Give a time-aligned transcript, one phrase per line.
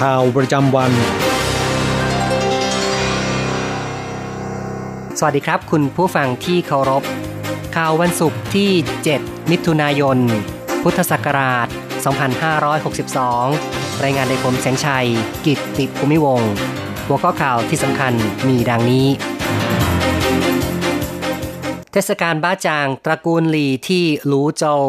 [0.00, 0.92] ข่าวประจำวัน
[5.18, 7.02] สวัสดีครับ คุณผู้ฟังที่เคารพ
[7.76, 8.70] ข่าววันศุกร์ที่
[9.10, 10.18] 7 มิถุนายน
[10.82, 11.66] พุทธศักราช
[13.24, 15.08] 2562 รายงานโดยผมแสงชัย
[15.46, 16.42] กิตติภูมิวง
[17.06, 18.12] หัวข้อข่าวที่สำคัญ
[18.48, 19.06] มีดังนี้
[21.92, 24.84] เทศกาลบ้าจางตระกูลหลีที่หลูโจว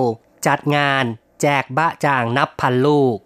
[0.48, 1.04] จัดงาน
[1.42, 3.18] แจกบ้าจางนับพันลูก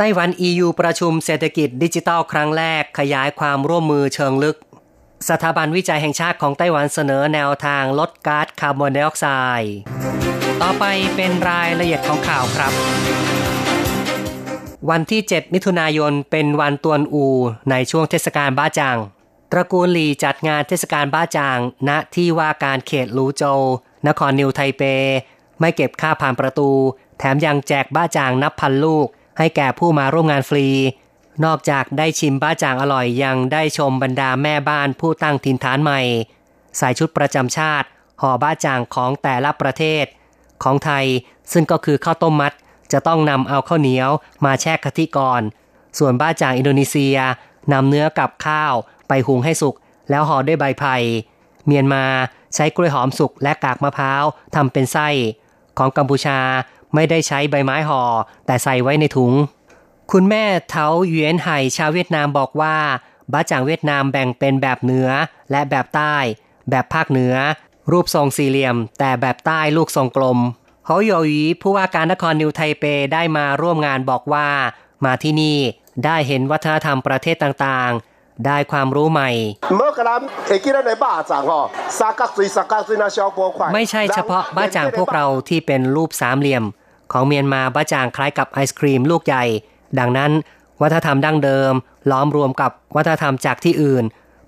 [0.00, 4.56] ไต้หวัน EU ประชุมเศรษฐกิจดิจิทัลครั้งแรกขยายความร่วมมือเชิงลึก
[5.28, 9.26] สถาบันวิจัยแห่งชาติของไต้หวันเสนอแนวทางลดก๊าซคาร์บอนไดออกไซ
[9.60, 9.74] ด์
[10.62, 10.84] ต่อไป
[11.16, 12.72] เป็นรายละเอียดของข่าวครับ
[14.90, 17.26] วันที่ 7 มิถุนายนเป็นวันตวนอู
[17.70, 18.98] ในช่วงเทศกาลบ้าจาง
[19.52, 23.62] ตระกูลหลีจัดงานเทศกาลบ้าจาง ณที่ว่าการเขตลูโจว
[24.08, 24.82] นครนิวไทเป
[25.60, 26.70] ไม่เก็บค่าผ่านประตู
[27.18, 29.08] แถมยังแจกบ้าจางนับพันลูก
[29.38, 30.66] ให้แก่ผู้มาร่วมงานฟรี
[31.44, 36.00] นอกจากได้ชิมบ้าจ่างอร่อยยังได้ชมบรรดาแม่บ้านผู้ตั้งถิ่นฐานใหม่
[36.78, 37.86] ใส่ชุดประจำชาติ
[38.20, 40.04] ห่อบ้าจ่างของแต่ละประเทศ
[40.62, 41.04] ของไทย
[41.52, 42.52] ซึ่งก็คือข้าวต้มมัด
[42.92, 44.10] จะต้องนำเอาข้าวเหนียว
[44.44, 45.42] มาแช่กะทิก่อน
[45.98, 47.16] ส่วนบ้าจ่างอินโดนีเซีย
[47.72, 48.74] นำเนื้อกับข้าว
[49.08, 49.74] ไปหุงให้สุก
[50.10, 50.96] แล้วห่อด้วยใบไผ่
[51.66, 52.04] เมียนมา
[52.54, 54.24] ใช้กล้วยหอมสุกและกากมะพร้าว
[54.54, 55.08] ทำเป็นไส้
[55.78, 56.38] ของกัมพูชา
[56.94, 58.02] ไม่ได้ใช้ใบไม้ห่อ
[58.46, 59.32] แต่ใส่ไว้ในถุง
[60.12, 62.76] คุณแม่เทาเหวียนไห่ชาวเวียดนามบอกว่า
[63.32, 65.08] บ้าจ่างเวียดนามแบ่งเป็นแบบเหนือ
[65.50, 66.16] และแบบใต้
[66.70, 67.34] แบบภาคเหนือ
[67.90, 70.38] รูปทรงสี่เหลี่ยม แต่แบบใต้ลูกทรงกลม
[70.84, 74.48] เขาโยยีผู้ว่าการนครนิวไทเปได้มาร่วมงานบอกว่า
[75.04, 75.58] มาที่นี่
[76.04, 79.30] ได้เห็นวัฒนธรรมประเทศต่างๆ ได้ความรู้ใหม่
[83.74, 86.64] ไม่ใช่เฉพาะบ้าจางพวกเราที่เป็นรูปสามเหลี่ยม
[87.12, 89.44] ของเมียนมาบ้าจางคล้ายกับไอศครีมลูกใหญ่
[89.98, 90.32] ดังนั้น
[90.82, 91.72] วัฒนธรรมดั้งเดิม
[92.10, 94.04] ล้อมรวมกับวัฒนธรรมจากที่อื่น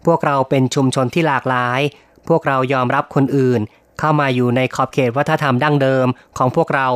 [0.06, 1.80] พวกเราเป็นชุมชนที่หลากหลาย
[2.28, 3.60] พวกเรายอมรับคนอื่น
[3.98, 6.06] เข้ามาอยู่ในขอบเขตวัฒนธรรมดั้งเดิม
[6.38, 6.88] ของพวกเรา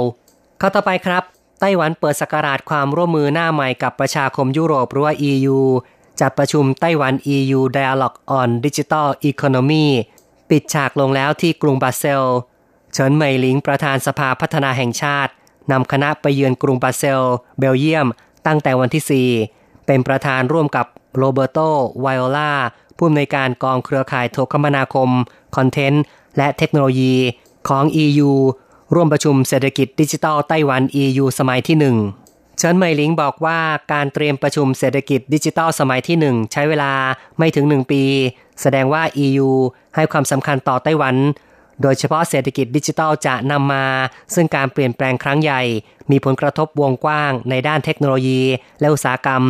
[0.61, 1.23] ข้อต่อไปครับ
[1.61, 5.59] ไต้หวันเปิดสกราชความร่วมมือหน้าใหม่กับประชาคมยุโรปหรือว่า EU
[6.21, 9.87] จัดประชุมไต้หวัน EU Dialogue on Digital Economy
[10.51, 12.25] ปิดฉากลงแล้วที่กรุงบรัสเซล
[12.93, 15.33] เฉินเหมยหลิงประธานสภาพัฒนาแห่งชาติ
[15.73, 17.23] นำคณะไปเยือนกรุงบรัสเซล
[17.59, 18.07] เบลเยียม
[18.47, 20.87] ตั้งแต่วันที่ 4 เป็นประธานร่วมกับ
[21.17, 21.59] โรเบโต
[22.01, 22.53] ไวโอลา
[22.97, 25.11] ผู้อำนวยการกองเครือข่ายโทรคมนาคม
[25.57, 26.03] คอนเทนต์
[26.37, 27.15] และเทคโนโลยี
[27.69, 28.31] ของ EU
[28.95, 32.24] ร่วมประชุมเศรษฐกิจดิจิทัลไต้หวัน EU สมัยที่ 1
[32.59, 33.59] เฉินเหมยหลิงบอกว่า
[33.93, 36.93] การเตรียมประชุมเศรษฐกิจดิจิทัลสมัยที่ 1 ใช้เวลา
[37.39, 38.03] ไม่ถึง 1 ปี
[38.61, 39.51] แสดงว่า EU
[39.95, 41.17] ให้ความสำคัญต่อไต้หวัน
[41.83, 43.87] โดยเฉพาะเศรษฐกิจดิจิทัลจะนำมา
[44.35, 45.63] ซึ่งการเปลี่ยนแปลงครั้งใหญ่
[46.11, 48.43] มีผลกระทบวงกว้าง ในด้านเทคโนโลยี
[48.81, 49.43] และอุตสาหกรรม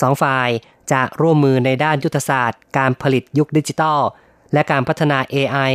[0.00, 0.48] สองฝ่าย
[0.92, 4.00] จะร่วมมือในด้านยุทธศาสตร์ การผลิตยุคดิจิทัล
[4.52, 5.72] และการพัฒนา AI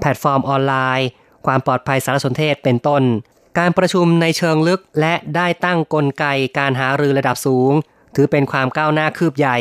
[0.00, 1.08] แพลตฟอร์มออนไลน์
[1.46, 3.02] ความปลอดภัยสารสนเทศเป็นต้น
[3.58, 6.24] การประชุมในเชิงลึกและได้ตั้งกลไก
[6.58, 7.72] การหารือระดับสูง
[8.14, 9.58] ถือเป็นความก้าวหน้าคืบใหญ่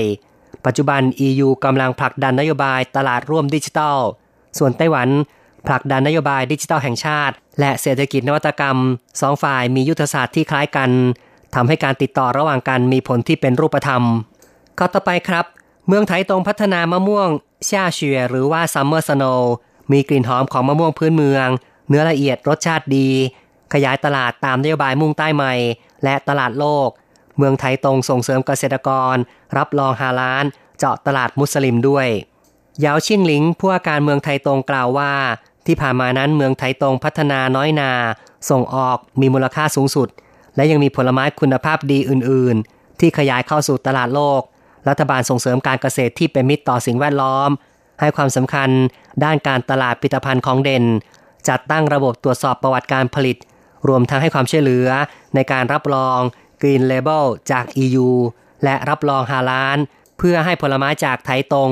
[0.66, 4.00] ปัจจุบัน EU กำลังผลักดันนโยบายตลาดร่วมดิจิทัล
[4.58, 5.10] ส่วนไต้หวัน
[5.68, 8.78] ผลักดันนโยบายดิจิทัลแห่งชาติ และเศรษฐกิจนวัตกรรม
[9.22, 10.90] สองฝ่ายมียุทธศาสตร์ที่คล้ายกัน
[11.56, 14.04] ทำให้การติดต่อระหว่างกันมีผลที่เป็นรูปธรรม
[14.78, 15.46] ข้อต่อไปครับ
[15.88, 17.30] เมืองไถตงพัฒนามะม่วง
[17.70, 19.24] ซย่าเสวี่ยหรือว่า Summer Snow
[19.92, 21.48] มีกลิ่นหอมของมะม่วงพื้นเมือง
[21.90, 23.10] เนื้อละเอียดรสชาติดี
[23.74, 25.54] ขยายตลาดตามนโยบายมุ่งใต้ใหม่
[26.04, 26.90] และตลาดโลก
[27.38, 29.16] เมืองไทยตรงส่งเสริมเกษตรกร
[29.58, 30.46] รับรองฮาลาล
[30.78, 32.08] เจาะตลาดมุสลิมด้วย
[32.86, 35.12] เหราชิ่งหลิงผู้ว่าการเมืองไถตงกล่าวว่า
[35.66, 37.92] ที่ผ่านมานั้นเมืองไทยตรงพัฒนาน้อยนา
[38.50, 40.08] ส่งออกมีมูลค่าสูงสุด
[40.56, 44.42] และยังมีผลไม้คุณภาพดีอื่น ๆ ที่ขยายเข้าสู่ตลาดโลก
[44.90, 47.50] รัฐบาลส่งเสริมการเกษตรที่เป็นมิตรต่อสิ่งแวดล้อม
[48.00, 48.70] ให้ความสำคัญ
[49.24, 50.84] ด้านการตลาดผลิตภัณฑ์ของเด่น
[51.50, 53.38] จัดตั้งระบบตรวจสอบประวัติการผลิต
[53.88, 54.88] รวมทั้งให้ความช่วยเหลือ
[55.36, 56.20] ในการรับรอง
[56.62, 58.10] Green Label จาก EU
[58.64, 59.78] และรับรองฮาลาน
[60.18, 61.72] เพื่อให้ผลไม้จากไถตรง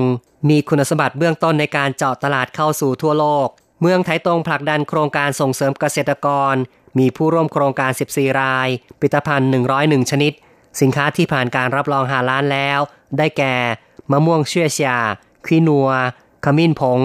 [0.50, 3.48] มีคุณสมบัติเบื้องต้นในการเจาะตลาดเข้าสู่ทั่วโลก
[3.82, 6.56] เมืองไถตรงผลักดันโครงการส่งเสริมเกษตรกร
[7.00, 8.68] มีผู้ร่วมโครงการ 14 ราย
[9.00, 10.34] ผลิตภัณฑ์ 101 ชนิด
[10.82, 12.80] สินค้าที่ผ่านการรับรองหาลานแล้ว
[13.18, 13.56] ได้แก่
[14.12, 14.98] มะม่วงเชื่อชา
[15.46, 15.90] คีนัว
[16.46, 17.00] ขมิ้นผง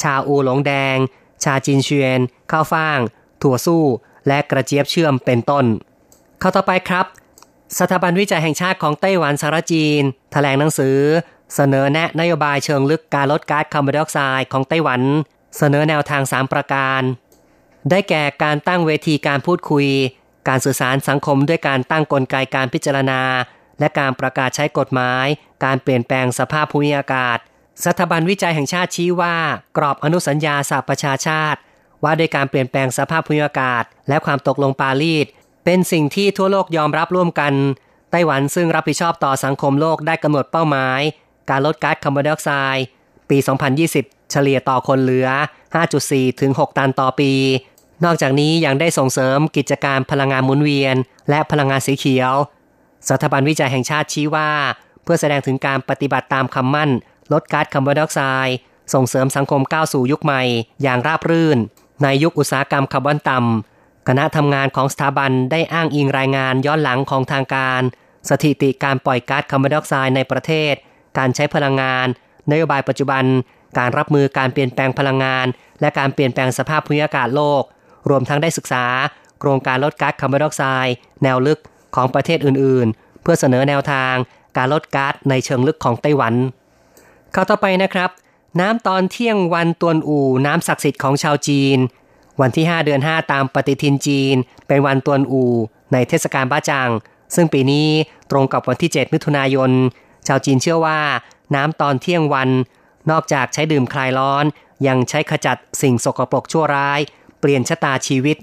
[0.00, 0.96] ชาอูหลงแดง
[1.42, 2.20] ชาจินเชียน
[2.50, 2.98] ข้าวฟ่าง
[3.42, 3.84] ถั่วสู้
[4.28, 5.64] และกระเจี๊ยบเชื่อมเป็นต้น
[6.40, 7.06] เข้าต่อไปครับ
[7.78, 10.02] สถาบันวิจัยแห่งชาติของไต้หวันสารจีน
[10.32, 10.98] แถลงหนังสือ
[11.54, 15.00] เสนอแนะนโยบายเชิงลึกการลดก๊าซคาร์บอนไดออกไซด์ของไต้หวัน
[15.58, 17.00] เสนอแนวทาง 3 ประการ
[17.90, 19.86] ได้แก่การตั้งเวทีการพูดคุย
[20.48, 23.20] การสื่อสารสังคมด้วยการตั้งกลไกการพิจารณา
[23.80, 25.26] และการประกาศใช้กฎหมาย
[25.64, 27.38] การเปลี่ยนแปลงสภาพภูมิอากาศ
[27.84, 29.36] สถาบันวิจัยแห่งชาติชี้ว่า
[29.76, 31.58] กรอบอนุสัญญาสหประชาชาติ
[32.04, 35.26] ว่าด้วยการเปลี่ยนแปลงสภาพภูมิอากาศ และความตกลงปารีส
[35.64, 37.52] เป็นสิ่งที่ทั่วโลกยอมรับร่วมกัน
[38.10, 41.00] ไต้หวันซึ่งรับผิดชอบต่อสังคมโลกได้กำหนดเป้าหมาย
[41.50, 42.84] การลดก๊าซคาร์บอนไดออกไซด์
[43.30, 43.38] ปี
[43.84, 45.28] 2020 เฉลี่ยต่อคนเหลือ
[45.84, 47.32] 5.4 ถึง 6 ตันต่อปี
[48.04, 50.96] นอกจากนี้ยังได้ส่งเสริมกิจการพลังงานหมุนเวียน
[51.30, 52.32] และพลังงานสีเขียว
[53.08, 54.50] สถาบันวิจัยแห่งชาติชี้ว่า
[55.02, 56.90] เพื่อแสดงถึงการปฏิบัติตามคำมั่น
[57.32, 58.56] ลดก๊าซคาร์บอนไดออกไซด์
[58.94, 60.42] ส่งเสริมสังคมก้าวสู่ยุคใหม่
[60.82, 61.58] อย่างราบรื่น
[62.02, 67.80] ในยุคอุตสาหกรรมคาร์บอนต่ำคณะทำงานของสถาบันได้อ้างอิงรายงานย้อนหลังของทางการ
[68.28, 70.74] สถิติการปล่อยก๊าซคาร์บอนไดออกไซด์ในประเทศ
[71.18, 72.06] การใช้พลังงาน
[72.50, 73.24] นโยบายปัจจุบัน
[73.78, 75.46] การรับมือการเปลี่ยนแปลงพลังงาน
[75.80, 77.62] และการเปลี่ยนแปลงสภาพภูมิอากาศโลก
[78.10, 78.84] รวมทั้งได้ศึกษา
[79.40, 81.60] โครงการลดก๊าซคาร์บอนไดออกไซด์แนวลึก
[81.94, 84.14] ของประเทศอื่น ๆ เพื่อเสนอแนวทาง
[84.56, 86.34] การลดก๊าซในเชิงลึกของไต้หวัน
[87.34, 88.10] ข่าวต่อไปนะครับ
[88.60, 91.78] น้ำตอนเที่ยงวันตวนอู่น้ำศักดิ์สิทธิ์ของชาวจีน
[92.40, 94.36] วันที่ 5 เดือน 5 ตามปฏิทินจีน
[94.66, 95.52] เป็นวันตวนอู่
[95.92, 96.90] ในเทศกาลบ้าจัง
[97.34, 97.88] ซึ่งปีนี้
[98.30, 99.70] ตรงกับวันที่ 7 มิถุนายน
[100.26, 101.00] ชาวจีนเชื่อว่า
[101.54, 102.50] น้ำตอนเที่ยงวัน
[103.10, 104.44] นอกจากใช้ดื่มคลายร้อน
[104.86, 107.00] ยังใช้ขจัดสิ่งสกปรกชั่วร้าย
[107.40, 108.36] เปลี่ยนชะตาชีวิต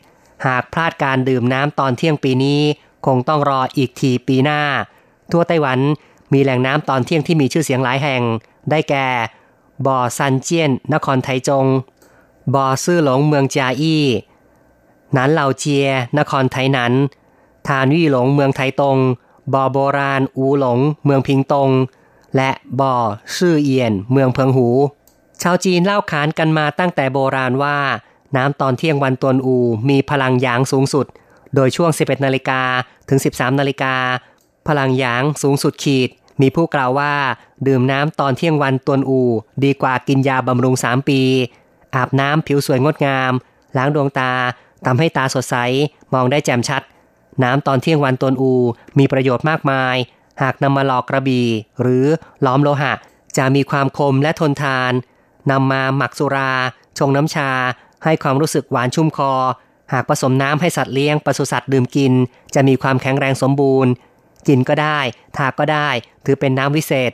[0.45, 2.61] หากพลาดการดื่มน้ำตอนเที่ยงปีนี้
[3.05, 4.61] คงต้องรออีกทีปีหน้า
[5.31, 5.79] ทั่วไต้หวัน
[6.33, 8.21] มีแหล่งน้ำตอนเที่ยงที่มีชื่อเสียงหลายแห่ง
[8.69, 9.07] ได้แก่
[9.85, 11.65] บ่อซันเจียน นครไทจง
[12.55, 14.05] บ่อซื่อหลงเมืองจาอี้
[15.13, 15.87] หนานเหล่าเจีย
[16.17, 16.93] นครไทหนัน
[17.67, 18.97] ทานวี่หลงเมืองไทตง
[19.53, 21.69] บ่อโบราณ อูหลง เมืองพิงตง
[22.35, 22.49] และ
[22.79, 22.95] บ่อ
[23.37, 24.69] ซื่อเอียน เมืองเพิงหู
[25.41, 27.77] ชาวจีนเล่าขานกันมาตั้งแต่โบราณว่า
[28.35, 29.57] น้ำตอนเที่ยงวันตวนอู
[29.89, 31.05] มีพลังหยางสูงสุด
[31.55, 32.61] โดยช่วง 11นาฬิกา
[33.09, 33.95] ถึง 13นาฬิกา
[34.67, 36.09] พลังหยางสูงสุดขีด
[36.41, 37.13] มีผู้กล่าวว่า
[37.67, 39.21] ดื่มน้ำตอนเที่ยงวันตวนอู
[39.63, 41.21] ดีกว่ากินยาบำรุง3ปี
[41.95, 43.31] อาบน้ำผิวสวยงดงาม
[43.77, 44.31] ล้างดวงตา
[44.85, 45.55] ทำให้ตาสดใส
[46.13, 46.81] มองได้แจ่มชัด
[47.43, 48.53] น้ำตอนเที่ยงวันตวนอู
[48.99, 49.95] มีประโยชน์มากมาย
[50.41, 51.47] หากนำมาหลอกกระบี่
[51.81, 52.05] หรือ
[52.45, 52.93] ล้อมโลหะ
[53.37, 54.91] จะมีความคมและทนทาน
[55.51, 56.51] นำมาหมักสุรา
[56.97, 57.51] ชงน้ำชา
[58.03, 59.33] ให้ความรู้สึกหวานชุ่มคอ
[59.93, 62.13] หากผสมน้ำให้สัตว์เลี้ยงปศุสัตว์ดื่มกิน
[62.55, 63.91] จะมีความแข็งแรงสมบูรณ์
[64.47, 64.99] กินก็ได้
[65.37, 65.89] ทาก็ได้
[66.25, 67.11] ถือเป็นน้ำวิเศษ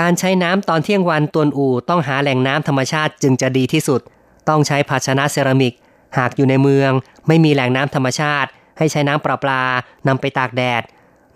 [0.00, 4.00] การใช้น้ำตอนเที่ยงวันตวนอู่ต้องหาแหล่งน้ำธรรมชาติจึงจะดีที่สุด
[4.48, 5.74] ต้องใช้ภาชนะเซรามิก
[6.18, 6.90] หากอยู่ในเมือง
[7.28, 9.62] ไม่มีแหล่งน้ำธรรมชาติ ให้ใช้น้ำประปลา
[10.08, 10.82] นำไปตากแดด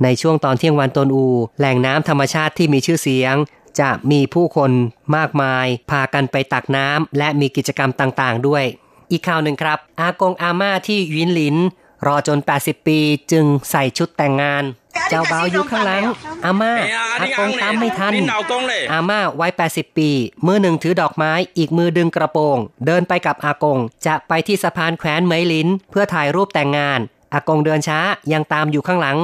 [0.03, 1.27] ในช่วงตอนเที่ยงวันตนอู
[1.59, 3.35] แหล่งน้ำธรรมชาติที่มีชื่อเสียง
[3.81, 4.71] จะมีผู้คน
[5.17, 8.65] มากมาย พากันไปตักน้ำและมีกิจกรรมต่างๆด้วย
[9.11, 11.57] อีกข่าวหนึ่งครับ อากงอาม่าที่ยินหลิน
[12.07, 12.99] รอจน 80 ปี
[13.33, 14.63] จึงใส่ชุดแต่งงาน
[15.11, 16.05] เจ้าบ่าวอยู่ข้างหลัง
[16.45, 16.73] อาม่า
[17.21, 18.15] อากงตามไม่ทัน
[18.93, 20.11] อาม่าวัย 80 ปี
[20.47, 27.01] มือหนึ่งถือดอกไม้ อีกมือดึงกระโปรง เดินไปกับอากง จะไปที่สะพานแขวนเหมยลิน เพื่อถ่ายรูปแต่งงาน
[27.33, 28.01] อากงเดินช้า
[28.33, 29.17] ยังตามอยู่ข้างหลัง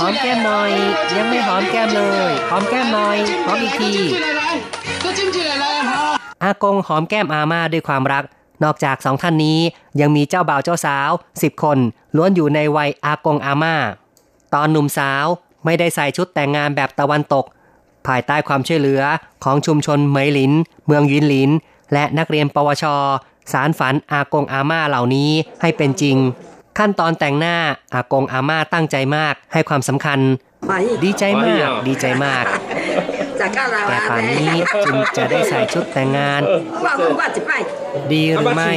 [0.00, 0.70] หอมแก้มหน่อย
[1.16, 3.16] ยังไม่หอมแก้มเลย หอมแก้มหน่อย
[3.46, 3.92] หอมอีกที
[6.44, 8.24] อากงหอมแก้มอาม่าด้วยความรัก
[8.64, 9.58] นอกจากสองท่านนี้
[10.00, 11.10] ยังมีเจ้าบ่าวเจ้าสาว
[11.42, 11.78] สิบคน
[12.16, 13.74] ล้วนอยู่ในวัยอากงอาม่า
[14.54, 15.26] ตอนหนุ่มสาว
[15.64, 17.44] ไม่ได้ใส่ชุดแต่งงานแบบตะวันตก
[18.06, 19.02] ภายใต้ความช่วยเหลือ
[19.44, 20.52] ของชุมชนเหมยหลิน
[20.86, 21.50] เมืองยินหลิน
[21.92, 22.84] และนักเรียนปวช
[23.52, 25.30] สารฝันอากงอาม่าเหล่านี้
[25.60, 26.16] ให้เป็นจริง
[26.78, 27.56] ขั้นตอนแต่งหน้า
[27.94, 30.18] อากงอาม่าตั้งใจมากให้ความสำคัญ
[31.04, 32.44] ดีใจมาก ดีใจมาก
[33.88, 36.40] แต่ป่านนี้จึงจะได้ใส่ชุดแต่งงาน
[38.12, 38.70] ดีหรือไม่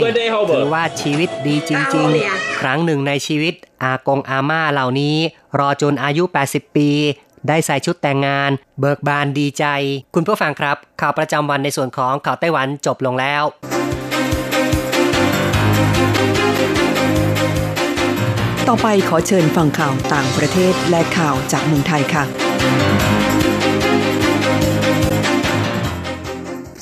[0.52, 5.18] ถือว่าชีวิตดีจริง ๆ ครั้งหนึ่งในชีวิต อากงอาม่าเหล่านี้
[5.60, 6.90] รอจนอายุ 80 ปี
[7.48, 9.66] ได้ใส่ชุดแต่งงาน เบิกบานดีใจ
[10.16, 13.44] คุณผู้ฟังครับ ข่าวประจำวันในส่วนของข่าวไต้หวันจบลงแล้ว
[18.68, 22.24] ต่อไปขอเชิญฟังข่าวต่างประเทศและข่าวจากเมืองไทยค่ะ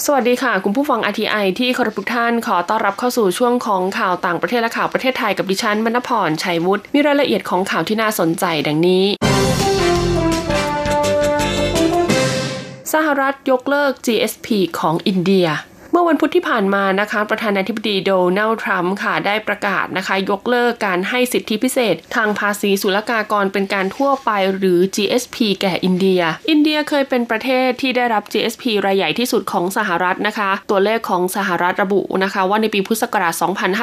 [0.03, 9.03] สวัสดีค่ะ คุณผู้ฟังอทีไอที่เคารพทุกท่านขอต้อนรับเข้าสู่ช่วงของข่าวต่างประเทศและข่าวประเทศไทยกับดิฉันมณพรชัยวุฒิมีรายละเอียดของข่าวที่น่าสนใจดังนี้
[12.93, 14.47] สหรัฐยกเลิก GSP
[14.79, 15.47] ของอินเดีย
[15.97, 33.33] มื่อวันพุธที่ผ่านมานะคะประธานาธิบดีโดนัลด์ทรัมป์ค่ะได้ประกาศนะคะ ยกเลิกการให้สิทธิพิเศษ ทางภาษีศุลกากรเป็นการทั่วไปหรือ GSP แก่อินเดีย อินเดียเคยเป็นประเทศที่ได้รับ GSP รายใหญ่ที่สุดของสหรัฐนะคะ ตัวเลขของสหรัฐระบุนะคะ ว่าในปีพุทธศักราช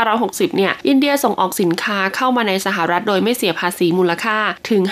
[0.08, 4.38] 2560 เนี่ย อินเดียส่งออกสินค้าเข้ามาในสหรัฐโดยไม่เสียภาษีมูลค่า
[4.70, 4.82] ถึง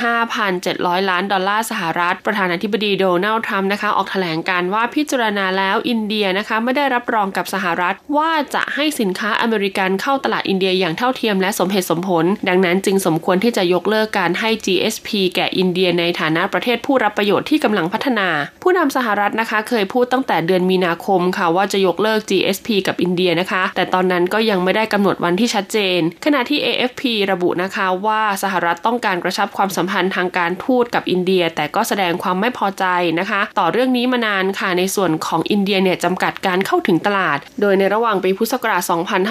[0.50, 18.28] 5,700 ล้านดอลลาร์สหรัฐ ประธานาธิบดีโดนัลด์ทรัมป์นะคะ ออกแถลงการณ์ว่าพิจารณาแล้วอินเดียนะคะไม่ได้รับรองกับสหรัฐ ว่าจะให้สินค้าอเมริกันเข้าตลาดอินเดียอย่างเท่าเทียมและสมเหตุสมผล ดังนั้นจึงสมควรที่จะยกเลิกการให้ GSP แก่อินเดียในฐานะประเทศผู้รับประโยชน์ที่กำลังพัฒนา
[18.62, 27.02] ผู้นำสหรัฐนะคะ เคยพูดตั้งแต่เดือนมีนาคมค่ะว่าจะยกเลิก GSP กับอินเดียนะคะ แต่ตอนนั้นก็ยังไม่ได้กำหนดวันที่ชัดเจน ขณะที่ AFP
[27.32, 32.84] ระบุนะคะว่าสหรัฐต้องการกระชับความสัมพันธ์ทางการทูตกับอินเดีย แต่ก็แสดงความไม่พอใจ
[33.18, 38.82] นะคะ ต่อเรื่องนี้มานานค่ะในส่วนของอินเดียเนี่ยจำกัดการเข้าถึงตลาด โดยในระหว่างปีพุทธศักราช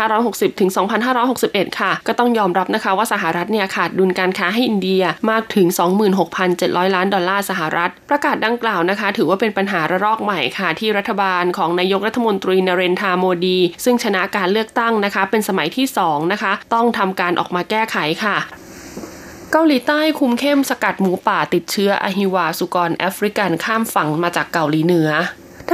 [0.06, 0.70] 2560 ถึง
[1.26, 5.68] 2561 ค่ะ ก็ต้องยอมรับนะคะว่าสหรัฐเนี่ยขาดดุลการค้าให้อินเดียมากถึง
[6.32, 18.38] 26,700 ล้านดอลลาร์สหรัฐ ประกาศดังกล่าวนะคะ ถือว่าเป็นปัญหาระลอกใหม่ค่ะ ที่รัฐบาลของนายกรัฐมนตรีนเรนทาโมดี ซึ่งชนะการเลือกตั้งนะคะ เป็นสมัยที่ 2 นะคะ ต้องทำการออกมาแก้ไขค่ะ
[19.52, 25.10] เกาหลีใต้คุมเข้มสกัดหมูป่าติดเชื้ออหิวาสุกรแอฟริกันข้ามฝั่งมาจากเกาหลีเหนือ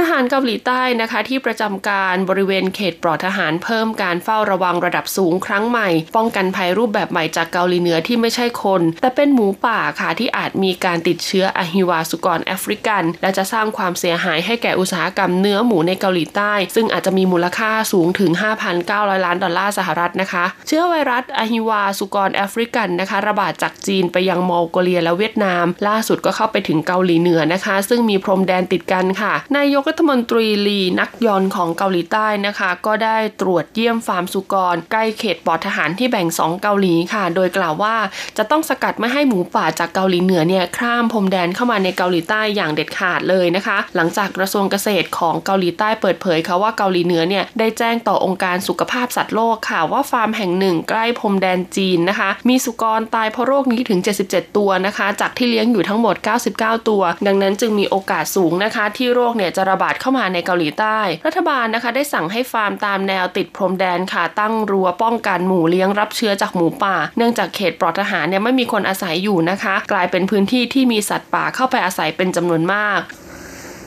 [0.10, 18.30] หารเกาหลีใต้นะคะที่ประจำการบริเวณเขตปลอดทหารเพิ่มการเฝ้าระวังระดับสูงครั้งใหม่ ป้องกันภัยรูปแบบใหม่จากเกาหลีเหนือที่ไม่ใช่คน แต่เป็นหมูป่าค่ะที่อาจมีการติดเชื้ออหิวาสุกรแอฟริกัน และจะสร้างความเสียหายให้แก่อุตสาหกรรมเนื้อหมูในเกาหลีใต้ ซึ่งอาจจะมีมูลค่าสูงถึง
[18.78, 37.96] 5,900 ล้านดอลลาร์สหรัฐนะคะ เชื้อไวรัสอหิวาสุกรแอฟริกันนะคะ ระบาดจากจีนไปยังมองโกเลียและเวียดนาม ล่าสุดก็เข้าไปถึงเกาหลีเหนือนะคะ ซึ่งมีพรมแดนติดกันค่ะนายกรัฐมนตรีลีนักยอนของเกาหลีใต้นะคะ ก็ได้ตรวจเยี่ยมฟาร์มสุกร ใกล้เขตปลอดทหารที่แบ่ง 2 เกาหลีค่ะ โดยกล่าวว่า
[38.38, 56.14] จะต้องสกัดไม่ให้หมูป่าจากเกาหลีเหนือเนี่ยข้ามพรมแดนเข้ามาในเกาหลีใต้อย่างเด็ดขาดเลยนะคะ หลังจากกระทรวงเกษตรของเกาหลีใต้เปิดเผยค่ะว่าเกาหลีเหนือเนี่ยได้แจ้งต่อองค์การสุขภาพสัตว์โลกค่ะว่าฟาร์มแห่งหนึ่งใกล้พรมแดนจีนนะคะ มีสุกรตายเพราะโรคนี้ถึง 77 ตัวนะคะ จากที่เลี้ยงอยู่ทั้งหมด
[56.52, 73.00] 99 ตัว ดังนั้นจึงมีโอกาสสูงนะคะ ที่โรคเนี่ยจะระบาดเข้ามาในเกาหลีใต้ รัฐบาลนะคะได้สั่งให้ฟาร์มตามแนวติดพรมแดนค่ะตั้งรั้วป้องกันหมูเลี้ยงรับเชื้อจากหมูป่า เนื่องจากเขตปลอดทหารเนี่ยไม่มีคนอาศัยอยู่นะคะ กลายเป็นพื้นที่ที่มีสัตว์ป่าเข้าไปอาศัยเป็นจำนวนมาก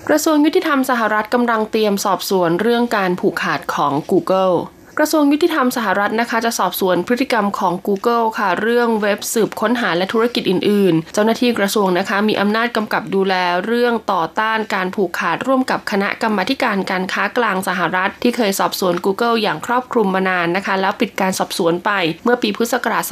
[0.08, 4.56] กระทรวงยุติธรรมสหรัฐกำลังเตรียมสอบสวนเรื่องการผูกขาดของ Google
[5.02, 13.34] กระทรวงยุติธรรมสหรัฐนะคะ จะสอบสวนพฤติกรรมของ Google ค่ะ เรื่องเว็บสืบค้นหาและธุรกิจอื่น ๆ เจ้าหน้าที่กระทรวงนะคะ มีอำนาจกำกับดูแล
[13.66, 21.92] เรื่องต่อต้านการผูกขาดร่วมกับคณะกรรมการการค้ากลางสหรัฐ ที่เคยสอบสวน Google อย่างครอบคลุมมานานนะคะ แล้วปิดการสอบสวนไป
[22.24, 23.04] เมื่อปีพุทธศักราช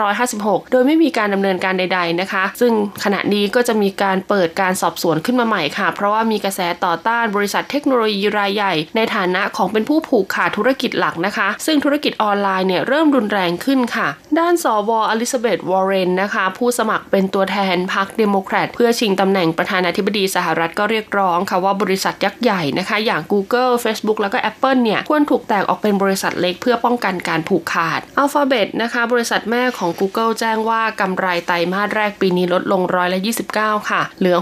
[0.00, 2.72] 2556 โดยไม่มีการดำเนินการใด ๆนะคะ ซึ่ง
[3.04, 14.89] ขณะนี้ก็จะมีการเปิดการสอบสวนขึ้นมาใหม่ค่ะ เพราะว่ามีกระแสต่อต้านบริษัทเทคโนโลยีรายใหญ่ ในฐานะของเป็นผู้ผูกขาดธุรกิจหลักนะคะ ซึ่งธุรกิจออนไลน์เนี่ยเริ่มรุนแรงขึ้นค่ะ ด้าน ส.ว.
[14.89, 33.20] เอลิซาเบธวอร์เรนนะคะ ผู้สมัครเป็นตัวแทนพรรคเดโมแครตเพื่อชิงตำแหน่งประธานาธิบดีสหรัฐก็เรียกร้องค่ะว่าบริษัทยักษ์ใหญ่นะคะ อย่าง Google Facebook แล้วก็ Apple เนี่ยควรถูกแตกออกเป็นบริษัทเล็กเพื่อป้องกันการผูกขาด Alphabet นะคะ บริษัทแม่ของ Google แจ้งว่ากำไรไตรมาสแรกปีนี้ลดลงร้อยละ
[33.54, 34.36] 29 ค่ะ เหลือ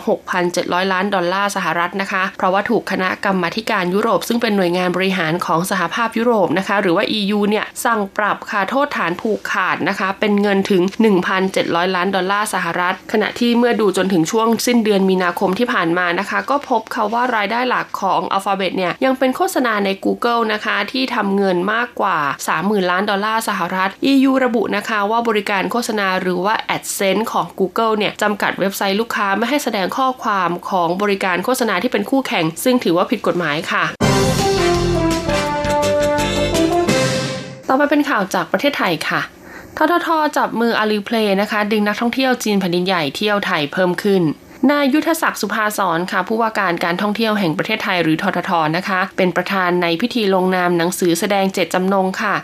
[0.45, 10.83] 6,700 ล้านดอลลาร์สหรัฐนะคะ เพราะว่าถูกคณะกรรมาการยุโรปซึ่งเป็นหน่วยงานบริหารของสหภาพยุโรปนะคะ หรือว่า EU เนี่ยสั่งปรับค่ะโทษฐานผูกขาดนะคะ เป็นเงินถึง
[11.39, 22.19] 1,700 ล้านดอลลาร์สหรัฐ ขณะที่เมื่อดูจนถึงช่วงสิ้นเดือนมีนาคมที่ผ่านมานะคะ ก็พบค่ะว่ารายได้หลักของ Alphabet เนี่ยยังเป็นโฆษณาใน Google นะคะที่ทำเงินมากกว่า
[22.55, 34.10] 30,000 ล้านดอลลาร์สหรัฐ EU ระบุนะคะว่าบริการโฆษณาหรือว่า AdSense ของ Google เนี่ยจำกัดเว็บไซต์ลูกค้าไม่ให้แสดงข้อความของบริการโฆษณาที่เป็นคู่แข่ง ซึ่งถือว่าผิดกฎหมายค่ะ
[37.73, 39.21] ต่อไปเป็นข่าวจากประเทศไทยค่ะ
[39.77, 44.23] ทททจับมือ Alipay นะคะ ดึงนักท่องเที่ยวจีนแผ่นดินใหญ่เที่ยวไทยเพิ่มขึ้น
[44.69, 52.35] นายยุทธศักดิ์สุภาสอนค่ะผู้ว่าการการท่องเที่ยวแห่งประเทศไทยหรือทททนะคะ เป็นประธานในพิธีลงนามหนังสือแสดงเจตจำนงค่ะ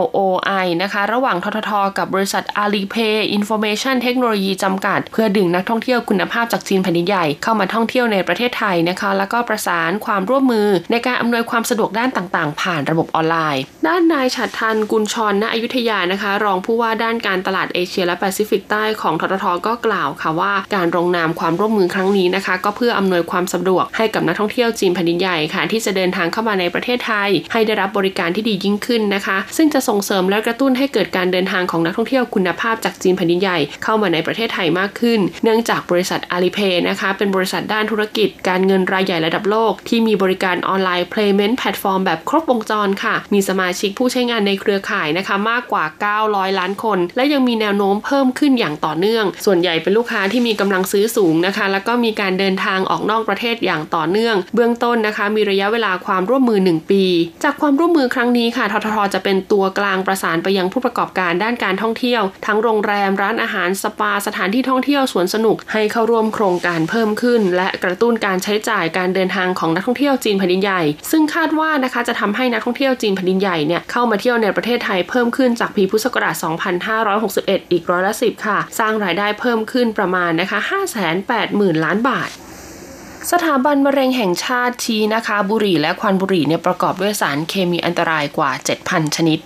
[0.00, 25.62] LOI นะคะ ระหว่างทททกับบริษัท Alipay Information Technology จำกัด เพื่อดึงนักท่องเที่ยวคุณภาพจากจีนแผ่นดินใหญ่เข้ามาท่องเที่ยวในประเทศไทยนะคะ แล้วก็ประสานความร่วมมือในการอำนวยความสะดวกด้านต่างๆ ผ่านระบบออนไลน์ ด้านนายฉัททันต์ กุญชรณอยุธยานะคะ รองผู้ว่าด้านการตลาดเอเชียและแปซิฟิกใต้ของทททก็กล่าวค่ะว่า การลงนามความร่วมมือครั้งนี้นะคะ ก็เพื่ออำนวยความสะดวกให้กับนักท่องเที่ยวจีนแผ่นดินใหญ่ค่ะ
[25.72, 45.84] ที่จะเดินทางเข้ามาในประเทศไทย ให้ได้รับบริการที่ดียิ่งขึ้นนะคะ ซึ่งจะส่งเสริมและกระตุ้นให้เกิดการเดินทางของนักท่องเที่ยวคุณภาพจากจีนแผ่นดินใหญ่เข้ามาในประเทศไทยมากขึ้น เนื่องจากบริษัท Alipay นะคะ เป็นบริษัทด้านธุรกิจ การเงินรายใหญ่ระดับโลก ที่มีบริการออนไลน์ payment platform แบบครบวงจรค่ะ มีสมาชิกผู้ใช้งานในเครือข่ายนะคะมากกว่า
[46.22, 57.04] 900 ล้านคน และยังมีแนวโน้มเพิ่มขึ้นอย่างต่อเนื่อง ส่วนใหญ่เป็นลูกค้าที่มีกำลังซื้อสูงนะคะแล้วก็มีการเดินทางออกนอกประเทศอย่างต่อเนื่อง เบื้องต้นนะคะ มีระยะเวลาความร่วมมือ 1 ปี
[57.44, 76.34] จากความร่วมมือครั้งนี้ค่ะทททจะเป็นตัวกลางประสานไปยังผู้ประกอบการด้านการท่องเที่ยว ทั้งโรงแรมร้านอาหารสปาสถานที่ท่องเที่ยวสวนสนุกให้เข้าร่วมโครงการเพิ่มขึ้น และกระตุ้นการใช้จ่ายการเดินทางของนักท่องเที่ยวจีนแผ่นดินใหญ่ ซึ่งคาดว่านะคะจะทำให้นักท่องเที่ยวจีนแผ่นดินใหญ่เนี่ยเข้ามาเที่ยวในประเทศไทยเพิ่มขึ้นจากปีพุทธศักราช
[77.04, 80.58] 2561 อีกร้อยละ10 ค่ะ สร้างรายได้เพิ่มขึ้นประมาณนะคะ
[81.54, 82.30] 80,000 ล้านบาท
[83.30, 88.50] สถาบันมะเร็งแห่งชาติชี้นะคะ บุหรี่และควันบุหรี่เนี่ยประกอบด้วยสารเคมีอันตรายกว่า
[88.82, 89.38] 7,000 ชนิด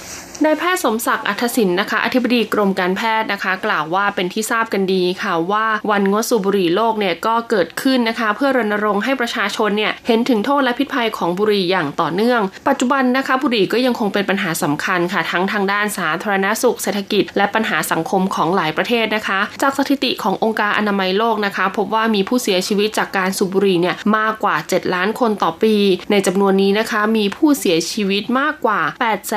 [0.45, 25.75] นายแพทย์สมศักดิ์อัธสินนะคะ อธิบดีกรมการแพทย์นะคะ กล่าวว่าเป็นที่ทราบกันดีค่ะว่าวันงดสูบบุหรี่โลกเนี่ยก็เกิดขึ้นนะคะ เพื่อรณรงค์ให้ประชาชนเนี่ยเห็นถึงโทษและพิษภัยของบุหรี่อย่างต่อเนื่อง ปัจจุบันนะคะบุหรี่ก็ยังคงเป็นปัญหาสำคัญค่ะ ทั้งทางด้านสาธารณสุขเศรษฐกิจ และปัญหาสังคมของหลายประเทศนะคะ จากสถิติขององค์การอนามัยโลกนะคะ พบว่ามีผู้เสียชีวิตจากการสูบบุหรี่เนี่ยมากกว่า 7 ล้านคนต่อปี
[26.11, 28.81] ในจำนวนนี้นะคะมีผู้เสียชีวิตมากกว่า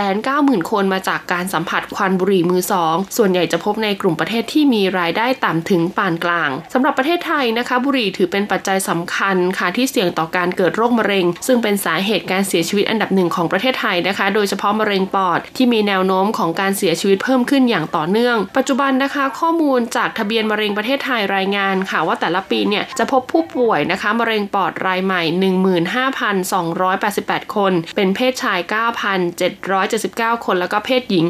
[0.08, 25.22] 890,000 คนมาจากการสัมผัสควันบุหรี่มือสองส่วนใหญ่จะพบในกลุ่มประเทศที่มีรายได้ต่ำถึงปานกลางสำหรับประเทศไทยนะคะ บุหรี่ถือเป็นปัจจัยสำคัญค่ะที่เสี่ยงต่อการเกิดโรคมะเร็ง ซึ่งเป็นสาเหตุการเสียชีวิตอันดับหนึ่งของประเทศไทยนะคะ โดยเฉพาะมะเร็งปอดที่มีแนวโน้มของการเสียชีวิตเพิ่มขึ้นอย่างต่อเนื่อง ปัจจุบันนะคะ ข้อมูลจากทะเบียนมะเร็งประเทศไทยรายงานค่ะว่าแต่ละปีเนี่ยจะพบผู้ป่วยนะคะมะเร็งปอดรายใหม่
[26.64, 28.60] 15,288 คน เป็นเพศชาย
[30.32, 31.26] 9,779 คนแล้วก็เพศหญิง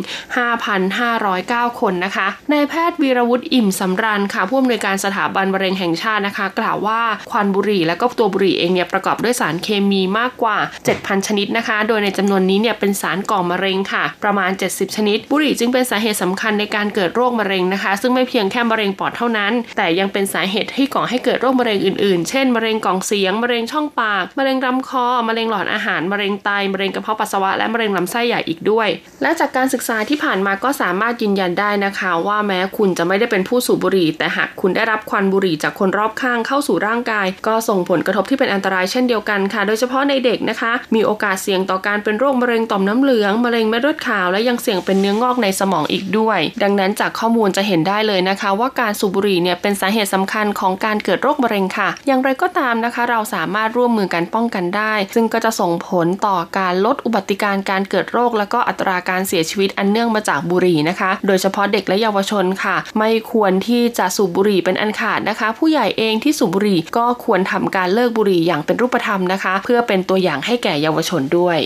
[1.07, 10.57] 5,509 คนนะคะนายแพทย์วีรวุฒิอิ่มสำราญค่ะผู้อำนวยการสถาบันมะเร็งแห่งชาตินะคะ กล่าวว่าควันบุหรี่และก็ตัวบุหรี่เองเนี่ยประกอบด้วยสารเคมีมากกว่า
[10.91, 26.49] 7,000 ชนิดนะคะ โดยในจำนวนนี้เนี่ยเป็นสารก่อมะเร็งค่ะ ประมาณ 70 ชนิด บุหรี่จึงเป็นสาเหตุสำคัญในการเกิดโรคมะเร็งนะคะ ซึ่งไม่เพียงแค่มะเร็งปอดเท่านั้น แต่ยังเป็นสาเหตุที่ก่อให้เกิดโรคมะเร็งอื่นๆ เช่น มะเร็งกล่องเสียง มะเร็งช่องปาก มะเร็งลำคอ มะเร็งหลอดอาหาร มะเร็งไต
[26.73, 28.87] มะเร็งกระเพาะปัสสาวะ และมะเร็งลำไส้ใหญ่อีกด้วย
[29.21, 69.53] และจากการศึกษาที่ผ่านมาก็สามารถยืนยันได้นะคะ ว่าแม้คุณจะไม่ได้เป็นผู้สูบบุหรี่ แต่หากคุณได้รับควันบุหรี่จากคนรอบข้างเข้าสู่ร่างกาย ก็ส่งผลกระทบที่เป็นอันตรายเช่นเดียวกันค่ะ โดยเฉพาะในเด็กนะคะ มีโอกาสเสี่ยงต่อการเป็นโรคมะเร็งต่อมน้ำเหลืองมะเร็งเม็ดเลือดขาวและยังเสี่ยงเป็นเนื้องอกในสมองอีกด้วย ดังนั้นจากข้อมูลจะเห็นได้เลยนะคะ ว่าการสูบบุหรี่เนี่ยเป็นสาเหตุสำคัญของการเกิดโรคมะเร็งค่ะ อย่างไรก็ตามนะคะ เราสามารถร่วมมือกันป้องกันได้ ซึ่งก็จะส่งผลต่อการลดอุบัติการการเกิดโรค และก็อัตราการเสียชีวิตอันเนื่องมาจากบุหรี่นะคะ โดยเฉพาะเด็กและเยาวชนค่ะ ไม่ควรที่จะสูบบุหรี่เป็นอันขาดนะคะ ผู้ใหญ่เองที่สูบบุหรี่ก็ควรทำการเลิกบุหรี่อย่างเป็นรูปธรรมนะคะ
[69.63, 71.59] เพื่อเป็นตัวอย่างให้แก่เยาวชนด้วย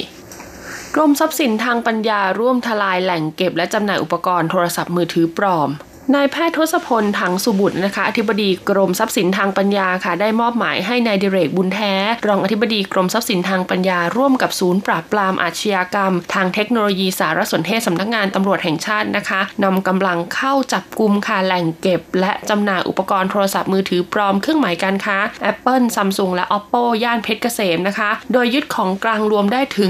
[0.96, 5.70] กรมทรัพย์สินทางปัญญาร่วมทลายแหล่งเก็บและจำหน่ายอุปกรณ์โทรศัพท์มือถือปลอม
[6.16, 11.94] นายแพทย์ทศพลถังสุบุตรนะคะอธิบดีกรมทรัพย์สินทางปัญญาค่ะ ได้มอบหมายให้นายดิเรกบุญแท้
[12.28, 25.18] รองอธิบดีกรมทรัพย์สินทางปัญญาร่วมกับศูนย์ปราบปรามอาชญากรรม ทางเทคโนโลยีสารสนเทศสำนักงานตำรวจแห่งชาตินะคะนำกำลังเข้าจับกลุ่มค่ะแหล่งเก็บ และจำหน่ายอุปกรณ์โทรศัพท์มือถือปลอมเครื่องหมายการค้า
[25.52, 29.90] Apple Samsung และ Oppo ย่านเพชรเกษมนะคะ โดยยึดของกลางรวมได้ถึง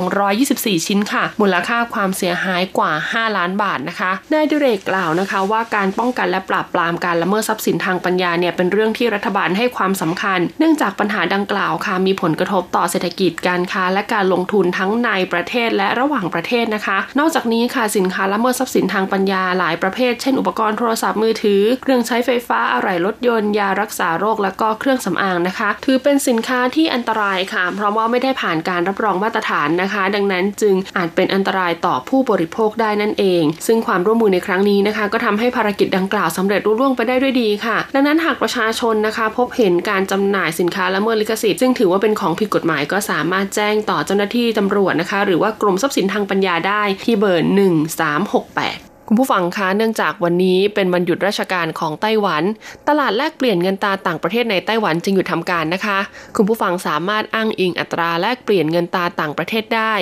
[0.00, 30.02] 18,224 ชิ้นค่ะ มูลค่าความเสียหายกว่า 5 ล้านบาทนะคะนายดิเรกกล่าวนะคะ ว่าการป้องกันและปราบปรามการละเมิดทรัพย์สินทางปัญญาเนี่ยเป็นเรื่องที่รัฐบาลให้ความสำคัญ เนื่องจากปัญหาดังกล่าวค่ะมีผลกระทบต่อเศรษฐกิจการค้า และการลงทุนทั้งในประเทศและระหว่างประเทศนะคะ นอกจากนี้ค่ะสินค้าละเมิดทรัพย์สินทางปัญญาหลายประเภท เช่น อุปกรณ์โทรศัพท์มือถือ เครื่องใช้ไฟฟ้าอะไหล่รถยนต์ยารักษาโรค และก็เครื่องสำอางนะคะ ถือเป็นสินค้าที่อันตรายค่ะ เพราะว่าไม่ได้ผ่านการรับรองมาตรฐานนะคะ
[30.14, 52.42] ดังนั้นจึงอาจเป็นอันตรายต่อผู้บริโภคได้นั่นเอง ซึ่งความร่วมมือในครั้งนี้นี้นะคะก็ทำให้ภารกิจดังกล่าวสำเร็จรุ่ร่วงไปได้ด้วยดีค่ะ ดังนั้นหากประชาชนนะคะ พบเห็นการจำหน่ายสินค้าละเมิดลิขสิทธิ์ซึ่งถือว่าเป็นของผิดกฎหมายก็สามารถแจ้งต่อเจ้าหน้าที่ตำรวจนะคะ หรือว่ากรมทรัพย์สินทางปัญญาได้ที่เบอร์ 1368 คุณผู้ฟังคะเนื่องจากวันนี้เป็นวันหยุดราชการของไต้หวัน
[52.88, 55.98] ตลาดแลกเปลี่ยนเงินตาต่างประเทศในไต้หวันจึงหยุดทำการนะคะ
[56.36, 59.94] คุณผู้ฟังสามารถอ้างอิงอัตราแลกเปลี่ยนเงินตาต่างประเทศได้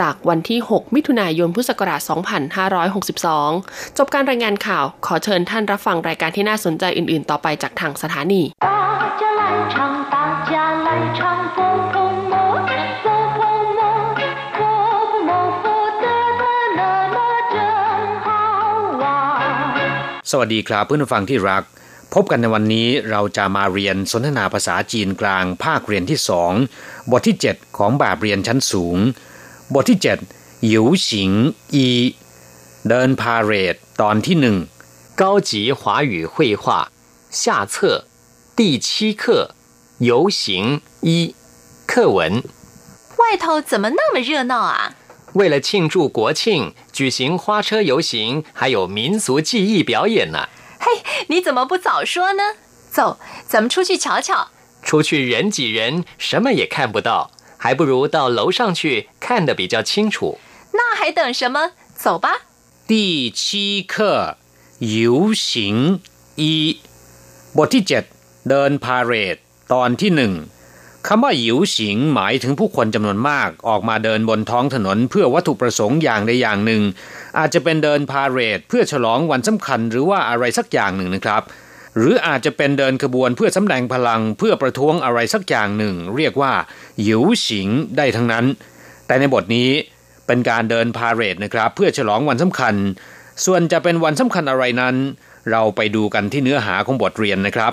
[0.00, 2.00] จากวันที่ 6 มิถุนายนพุทธศักราช
[3.18, 8.42] 2562 จบการรายงานข่าวขอเชิญท่านรับฟังรายการที่น่าสนใจอื่น ๆ ต่อไปจากทางสถานี
[20.31, 21.63] สวัสดีครับเพื่อนฟังที่รัก
[22.13, 26.51] พบกันในวันนี้เราจะมาเรียนสนทนาภาษาจีนกลางภาคเรียนที่สอง
[27.11, 28.97] บทที่ 7 ของแบบเรียนชั้นสูง
[29.73, 29.99] บทที่
[30.31, 31.31] 7หยิวสิง
[31.73, 31.87] อี
[32.87, 34.57] เดินพาเรดตอนที่หนึ่ง
[35.21, 36.63] 高级华语绘画
[37.41, 37.73] 下册
[38.57, 39.23] 第七课
[40.09, 40.41] 游行
[41.07, 41.35] 一
[41.91, 42.19] 课文
[43.19, 44.77] 外头怎么那么热闹啊？
[45.33, 50.49] 为了庆祝国庆，举行花车游行，还有民俗技艺表演呢。
[50.79, 52.43] 嘿，你怎么不早说呢？
[52.91, 54.49] 走，咱们出去瞧瞧。
[54.83, 60.39] 出去人挤人，什么也看不到，还不如到楼上去看得比较清楚。
[60.73, 61.71] 那还等什么？
[61.95, 62.43] 走吧。
[62.85, 64.37] 第七课
[64.79, 66.01] 游行
[66.35, 66.79] 一
[67.55, 68.03] บทที่เจ็ด
[68.49, 69.37] เดินพาเหรด
[69.73, 70.33] ตอนที่หนึ่ง
[71.10, 76.82] คำว่าหิวสิงหมายถึงผู้คนจำนวนมากออกมาเดินบนท้องถนนเพื่อวัตถุประสงค์อย่างใดอย่างหนึ่ง
[77.38, 81.42] อาจจะเป็นเดินพาเหรดเพื่อฉลองวันสำคัญหรือว่าอะไรสักอย่างหนึ่งนะครับ
[81.96, 86.52] หรืออาจจะเป็นเดินขบวนเพื่อสำแดงพลังเพื่อประท้วงอะไรสักอย่างหนึ่ง เรียกว่า
[87.02, 88.44] หยิวสิงได้ทั้งนั้น
[89.06, 89.70] แต่ในบทนี้
[90.26, 92.74] เป็นการเดินพาเหรดนะครับ เพื่อฉลองวันสำคัญ
[93.44, 94.96] ส่วนจะเป็นวันสำคัญอะไรนั้น
[95.50, 97.72] เราไปดูกันที่เนื้อหาของบทเรียนนะครับ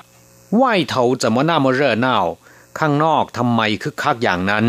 [0.56, 2.19] ไหวเถาจะมาหน้ามาเร่อเน่า
[2.79, 4.65] ข้างนอกทำไมคึกคักอย่างนั้น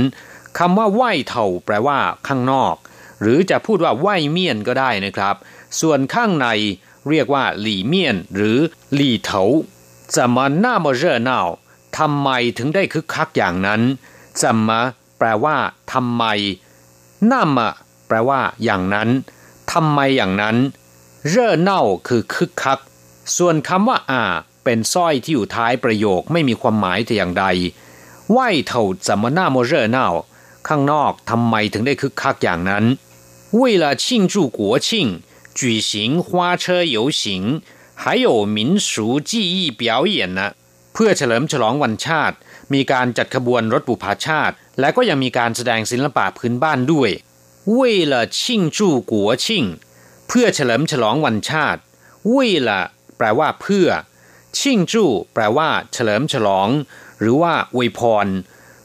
[0.59, 2.75] คำว่าไหวเถ่าแปลว่าข้างนอก
[3.21, 5.37] หรือจะพูดว่าไหวเมียนก็ได้นะครับ
[5.81, 6.49] ส่วนข้างใน
[7.09, 8.59] เรียกว่าหลี่เมียน หรือ
[8.95, 9.43] หลี่เถา
[10.17, 11.43] จะมาหน้ามาเร่อเน่า
[11.99, 13.83] ทำไมถึงได้คึกคักอย่างนั้น
[14.43, 14.81] จะมา
[15.19, 15.57] แปลว่า
[15.93, 16.25] ทำไม
[17.27, 17.71] หน้ามะ
[18.07, 19.09] แปลว่า อย่างนั้น
[19.73, 20.57] ทำไมอย่างนั้น
[21.29, 22.79] เร่อเน่าคือคึกคัก
[23.37, 24.23] ส่วนคำว่า อ่า
[24.65, 27.47] เป็นสร้อยที่อยู่ท้ายประโยคไม่มีความหมายแต่อย่างใด
[28.36, 28.72] 外头
[29.08, 29.98] 怎么那么热闹
[30.68, 32.86] ข้างนอกทำไมถึงได้คึกคักอย่างนั้น
[33.60, 34.88] 为了庆祝国庆
[35.60, 35.92] 举行
[36.24, 37.62] 花车游行
[38.02, 40.42] 还有民俗技艺表演呢
[40.94, 42.36] เพื่อเฉลิมฉลองวันชาติ
[42.74, 47.10] มีการจัดขบวนรถบุพชาติ และก็ยังมีการแสดงศิลปะพื้นบ้านด้วย
[47.78, 47.80] 为
[48.12, 48.40] 了庆
[48.78, 48.80] 祝
[49.12, 49.46] 国庆
[50.28, 51.80] เพื่อเฉลิมฉลองวันชาติ
[52.34, 52.36] 为
[52.68, 52.70] 了
[53.18, 53.88] แปลว่าเพื่อ
[54.58, 56.70] ชิงจูแปลว่า เฉลิมฉลอง
[57.21, 58.27] หรือว่าอวยพร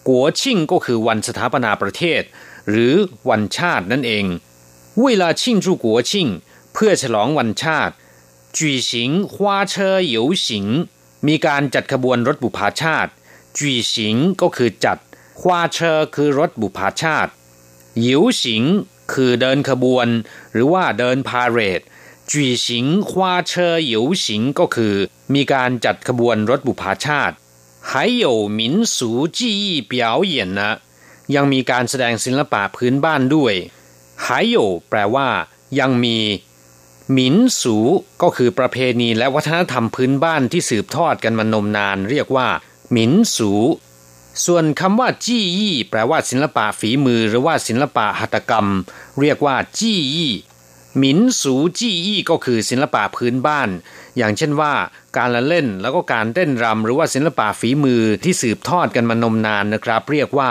[0.08, 2.22] กัวชิ่งก็คือวันสถาปนาประเทศ
[2.70, 2.94] หรือ
[3.30, 4.26] วันชาตินั่นเอง
[5.04, 6.28] เวลาชิงจูกัวชิ่ง
[6.74, 7.94] เพื่อฉลองวันชาติ
[8.58, 10.66] จุยสิงฮวาเชยหยวสิง
[11.28, 13.12] มีการจัดขบวนรถบุพาชาติ
[13.58, 14.98] จุยสิงก็คือจัด
[15.42, 17.32] ฮวาเชอคือรถบุพาชาติ
[18.02, 18.64] หยิวสิง
[19.14, 20.08] คือเดินขบวน
[20.54, 21.82] หรือว่าเดินพาเรด
[22.32, 24.96] จุยสิงฮวาเชยหยวสิงก็คือ
[25.34, 27.36] มีการจัดขบวนรถบุพาชาติ
[27.91, 28.25] 还有
[28.59, 28.61] 民
[28.97, 28.97] 俗
[29.37, 30.71] 技艺表演นะ
[31.35, 33.55] ยังมีการแสดงศิลปะพื้นบ้านด้วย
[34.25, 34.57] 还有
[34.89, 35.29] แปลว่า
[35.79, 36.19] ยังมี
[37.13, 37.77] หมินสู
[38.23, 42.49] ก็คือประเพณีและวัฒนธรรมพื้นบ้านที่สืบทอดกันมานมนาน เรียกว่า
[42.93, 43.53] หมินสู
[44.45, 48.69] ส่วนคำว่าจี้ยี่แปลว่าศิลปะฝีมือหรือว่าศิลปะหัตถกรรม
[49.21, 50.33] เรียกว่าจี้ยี่
[50.99, 53.69] หมินสูจี้ยี่ก็คือศิลปะพื้นบ้าน
[54.17, 54.75] อย่างเช่นว่า
[55.17, 60.51] การละเล่นแล้วก็การเต้นรำหรือว่าศิลปะฝีมือที่สืบทอดกันมานมนานนะครับ เรียกว่า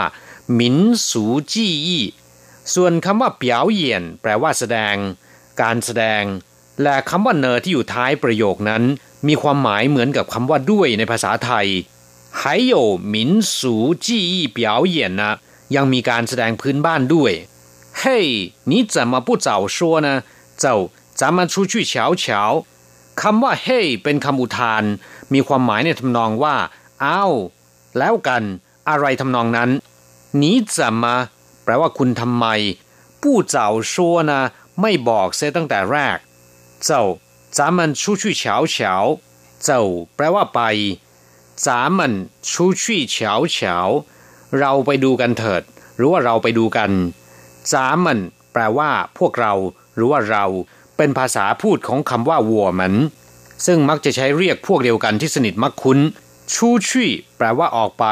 [0.53, 0.77] หมิน
[1.09, 2.05] สูจี้ยี่
[2.73, 4.95] ส่วนคำว่าเปียวเหยียนแปลว่าแสดง
[5.61, 6.23] การแสดง
[6.81, 8.83] และคำว่าเนอที่อยู่ท้ายประโยคนั้น
[9.27, 11.67] มีความหมายเหมือนกับคำว่าด้วยในภาษาไทย
[12.39, 12.73] 还有
[13.13, 13.15] 民
[13.57, 13.59] 俗
[14.05, 14.59] 技艺表
[14.95, 15.31] 演นะ
[15.75, 17.31] ยังมีการแสดงพื้นบ้านด้วย
[17.99, 20.23] 嘿，你怎么不早说呢？
[20.57, 22.65] 走，咱们出去瞧瞧。
[23.21, 24.83] คำว่าเฮ้เป็นคำอุทาน
[25.33, 26.55] มีความหมายในทำนองว่า
[27.05, 27.33] อ้าว
[27.97, 28.43] แล้วกัน
[28.89, 29.69] อะไรทำนองนั้น
[30.41, 30.43] 你
[30.75, 31.03] 怎么
[31.63, 32.45] แปลว่าคุณทำไม
[33.21, 33.23] 不
[33.53, 33.55] 早
[33.91, 33.93] 说
[34.29, 34.31] 呢
[34.81, 36.17] ไม่บอกเสียตั้งแต่แรก
[36.87, 36.89] 走
[37.57, 38.77] 咱们出去瞧瞧
[39.67, 39.69] 走
[40.15, 40.59] แปลว่าไป
[41.65, 41.99] 咱们
[42.49, 42.51] 出
[42.81, 43.15] 去瞧
[43.55, 43.57] 瞧
[44.59, 45.61] เราไปดูกันเถิด
[45.95, 46.91] หรือว่าเราไปดูกัน
[47.72, 48.18] จามัน
[48.52, 49.52] แปลว่า พวกเรา
[49.94, 50.44] หรือว่าเรา
[50.96, 52.94] เป็นภาษาพูดของคำว่าวัวเหมือน
[53.66, 55.98] ซึ่งมักจะใช้เรียกพวกเดียวกันที่สนิทมักคุ้น
[56.54, 58.06] ชูชี่ แปลว่าออกไป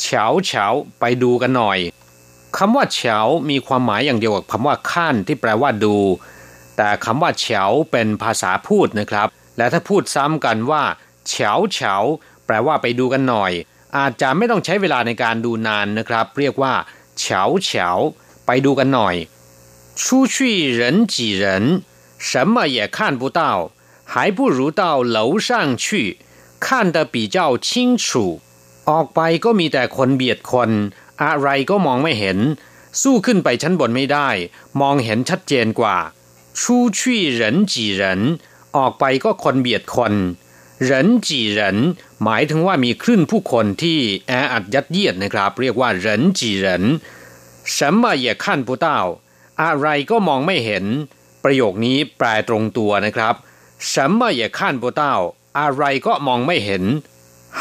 [0.00, 0.66] เฉาเฉา
[1.00, 1.78] ไปดูกันหน่อย
[2.58, 3.18] คำว่าเฉา
[3.50, 5.96] มีความหมายอย่างเดียวกับคำว่าขั้นที่แปลว่าดู
[6.76, 9.28] แต่คำว่าเฉาเป็นภาษาพูดนะครับ
[9.58, 10.82] และถ้าพูดซ้ำกันว่า
[11.28, 11.94] เฉาเฉา
[12.46, 13.52] แปลว่าไปดูกันหน่อย
[13.96, 16.72] อาจจะไม่ต้องใช้เวลาในการดูนานนะครับ เรียกว่า
[17.20, 17.88] เฉาเฉา
[18.49, 19.15] ไปดูกันหน่อย
[20.01, 20.35] 出去
[20.79, 20.81] 人
[21.13, 21.43] 挤人
[22.29, 23.41] 什么也看不到
[24.11, 24.83] 还不如到
[25.15, 25.49] 楼上
[25.83, 25.85] 去
[26.65, 28.41] 看得比较清楚
[28.89, 30.69] ออกไปก็มีแต่คนเบียดคน
[31.23, 32.37] อะไรก็มองไม่เห็น
[33.01, 34.29] สู้ขึ้นไปชั้นบนไม่ได้
[34.81, 35.97] มองเห็นชัดเจนกว่า
[36.59, 38.21] ชูชี่เหรินจีเหริน
[38.75, 40.13] ออกไปก็คนเบียดคน
[40.83, 41.77] เหรินจีเหริน
[42.23, 46.83] หมายถึงว่ามีคลื่นผู้คนที่แออัดยัดเยียดนะครับ เรียกว่าเหรินจีเหริน
[47.75, 48.87] 什么也看不到
[49.61, 50.85] อะไรก็มองไม่เห็น
[51.43, 53.35] ประโยคนี้แปลตรงตัวนะครับ
[53.91, 55.03] 什么也看不到
[55.59, 56.83] อะไรก็มองไม่เห็น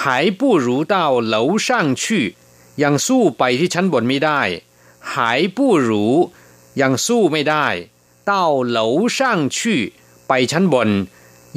[0.00, 0.03] 还
[0.40, 0.96] 不如到
[1.35, 1.68] 楼上
[2.03, 2.05] 去
[2.83, 4.40] ยังสู้ไปที่ชั้นบนไม่ได้
[5.14, 6.14] หายผู้รู้
[6.81, 7.66] ยังสู้ไม่ได้
[8.27, 9.83] เต้าเหลาช่างชื่อ
[10.29, 10.90] ไปชั้นบน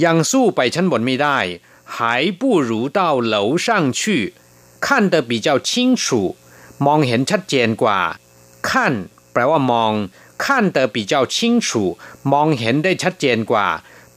[0.03, 1.37] ยังสู้ไปชั้นบนไม่ได้
[1.97, 4.21] หายผู้รู้เต้าเหลาช่างชื่อ
[4.85, 6.05] 看得比较清楚
[6.85, 7.99] มองเห็นชัดเจนกว่า
[8.69, 8.93] ขั้น
[9.31, 9.93] แปลว่ามอง
[10.45, 11.83] ขั้นแต่ปีเจ้าชิงฉู
[12.31, 13.67] มองเห็นได้ชัดเจนกว่า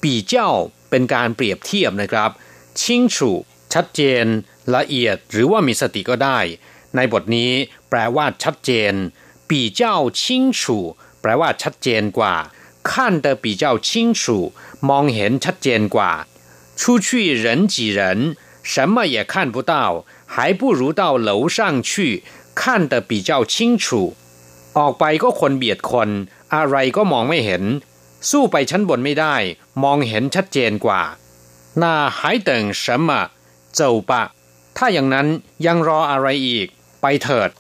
[0.03, 0.50] ปีเจ้า
[0.90, 2.31] เป็นการเปรียบเทียบนะครับ
[2.81, 3.31] ชิงฉู
[3.74, 4.24] ชัดเจน
[4.74, 6.38] ละเอียดหรือว่ามีสติก็ได้
[6.96, 7.53] ในบทนี้
[7.88, 8.92] แปลว่าชัดเจน
[9.50, 10.79] ปีเจ้าชิงฉู
[11.20, 12.35] แปลว่าชัดเจนกว่า
[12.83, 14.22] 看得比较清楚
[14.88, 16.12] มองเห็นชัดเจนกว่า
[16.81, 17.09] 出去
[17.44, 18.00] 人挤人
[18.62, 19.72] 什么也看不到
[20.26, 22.24] 还不如到楼上去
[22.55, 24.16] 看得比较清楚
[24.79, 26.09] ออกไปก็คนเบียดคน
[26.55, 27.62] อะไรก็มองไม่เห็น
[28.31, 29.35] สู้ไปชั้นบนไม่ได้
[29.83, 31.03] มองเห็นชัดเจนกว่า
[31.83, 32.50] 那还等
[32.83, 33.31] 什么
[33.79, 34.12] 走吧
[34.76, 35.26] ถ้าอย่างนั้น
[35.66, 36.66] ยังรออะไรอีก
[37.03, 37.50] ไปเถิด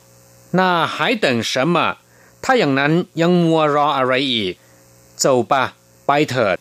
[0.58, 0.60] 那
[0.94, 1.76] 还等什么
[2.44, 4.54] ถ้าอย่างนั้นยังมัวรออะไรอีก
[5.20, 5.64] เจ้าปะ
[6.06, 6.56] ไปเถิด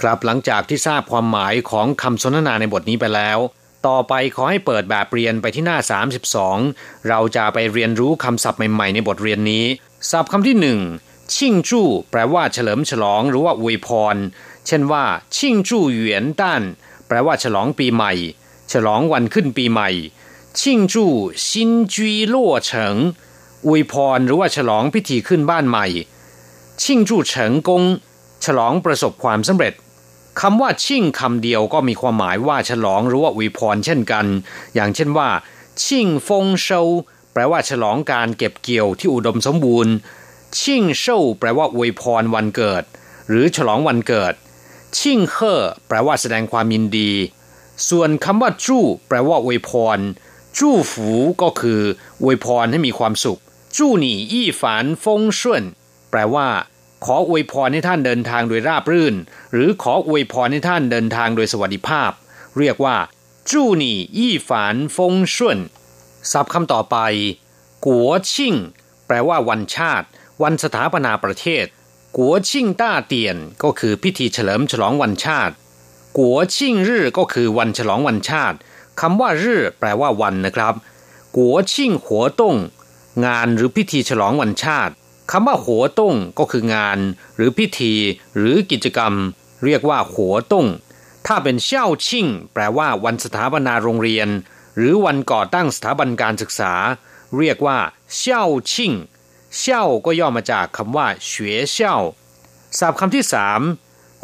[0.00, 3.38] ครับหลังจากที่ทราบความหมายของคำสนทนาในบทนี้ไปแล้ว
[3.86, 5.78] ต่อไปขอให้เปิดแบบเรียนไปที่หน้า
[6.42, 9.64] 32 เราจะไปเรียนรู้คำศัพท์ใหม่ๆในบทเรียนนี้
[10.09, 10.79] ศัพท์คำที่หนึ่ง
[11.35, 14.15] ชิ่งจู้แปลว่าเฉลิมฉลองหรือว่าอวยพร
[14.67, 16.63] เช่นว่า ชิ่งจู้เหวียนด้าน
[17.07, 18.13] แปลว่าฉลองปีใหม่
[18.71, 19.89] ฉลองวันขึ้นปีใหม่
[20.59, 21.11] ชิ่งจู้
[21.49, 22.95] ซินจียล่วเฉิง
[23.65, 25.85] อวยพรหรือว่าฉลองพิธีขึ้นบ้านใหม่
[26.83, 27.83] ชิ่งจู้เฉิงกง
[28.45, 29.73] ฉลองประสบความสำเร็จ
[30.41, 34.25] คำว่าชิ่งคำเดียวก็มีความหมายว่าฉลองหรือว่าอวยพรเช่นกัน
[34.75, 35.29] อย่างเช่นว่า
[35.83, 36.81] ชิ่งฟงเซา
[37.33, 39.93] แปลว่าฉลองการเก็บเกี่ยวที่อุดมสมบูรณ์
[40.59, 42.83] ชิ่งเชาแปลว่าอวยพรวันเกิด
[43.29, 44.33] หรือฉลองวันเกิด
[44.97, 47.11] ชิ่งเฮ่อแปลว่าแสดงความยินดี
[47.89, 49.99] ส่วนคำว่าจู้แปลว่าอวยพร
[50.57, 51.81] จู้ฝูก็คือ
[52.23, 53.39] อวยพรให้มีความสุข
[53.77, 55.63] จู้หนี่อี้ฝานฟงช่วน
[56.11, 56.47] แปลว่า
[57.05, 59.15] ขออวยพรให้ท่านเดินทางโดยราบรื่น
[59.53, 62.11] หรือขออวยพรให้ท่านเดินทางโดยสวัสดิภาพ
[62.59, 62.97] เรียกว่า
[63.51, 65.57] จู้หนี่อี้ฝานฟงช่วน
[66.31, 66.97] ศัพท์คำต่อไป
[67.85, 68.55] กัวชิ่ง
[69.07, 70.07] แปลว่าวันชาติ
[70.43, 71.65] วันสถาปนาประเทศ
[72.17, 75.53] กัวชิ่งต้าเตียน ก็คือพิธีเฉลิมฉลองวันชาติ
[76.17, 78.57] กัวชิ่งรื่ก็คือวันฉลองวันชาติ
[79.01, 80.75] คำว่ารื่แปลว่าวันนะครับ
[81.37, 82.55] กัวชิ่งหัวต้ง
[83.25, 84.93] งานหรือพิธีฉลองวันชาติ
[85.31, 86.99] คำว่าหัวต้งก็คืองาน
[87.35, 87.93] หรือพิธี
[88.37, 89.13] หรือกิจกรรม
[89.65, 90.67] เรียกว่าหัวต้ง
[91.27, 94.27] ถ้าเป็นเช่าชิ่ง แปลว่าวันสถาปนาโรงเรียน
[94.75, 96.73] หรือวันก่อตั้งสถาบันการศึกษา
[97.37, 97.79] เรียกว่า
[98.17, 98.93] เช่าชิ่ง
[99.57, 101.97] เช่าก็ย่อมาจากคำว่าเฉวยเช่า
[102.79, 103.61] ศัพท์คำที่สาม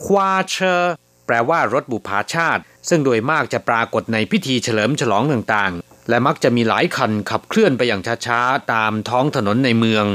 [0.04, 0.84] ควาเชอ
[1.26, 10.06] แปลว่ารถบุพาชาติ ซึ่งโดยมากจะปรากฏในพิธีเฉลิมฉลองต่างๆ และมักจะมีหลายคันขับเคลื่อนไปอย่างช้าๆ ตามท้องถนนในเมือง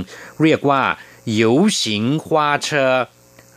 [0.42, 0.82] เรียกว่า
[1.32, 2.94] หยิวสิงควาเชอ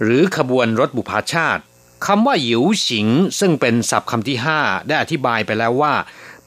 [0.03, 1.63] หรือขบวนรถบุพาชาติ
[2.05, 3.07] คำว่าหยิวสิง
[3.39, 5.93] ซึ่งเป็นศัพท์คำที่ 5 ได้อธิบายไปแล้วว่า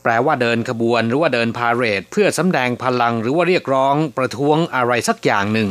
[0.02, 5.68] แปลว่าเดินขบวนหรือว่าเดินพาเรด เพื่อสำแดงพลังหรือว่าเรียกร้องประท้วงอะไรสักอย่างหนึ่ง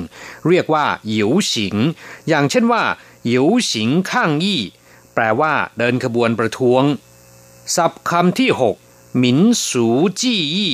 [0.47, 1.75] เรียกว่าหยิวสิง
[2.27, 2.83] อย่างเช่นว่า
[3.27, 4.61] หยิวสิงข้างยี่
[5.13, 6.83] แปลว่าเดินขบวนประท้วง
[7.75, 8.49] ศัพท์คำที่
[8.83, 9.87] 6 หมินสู
[10.21, 10.73] จี้ยี่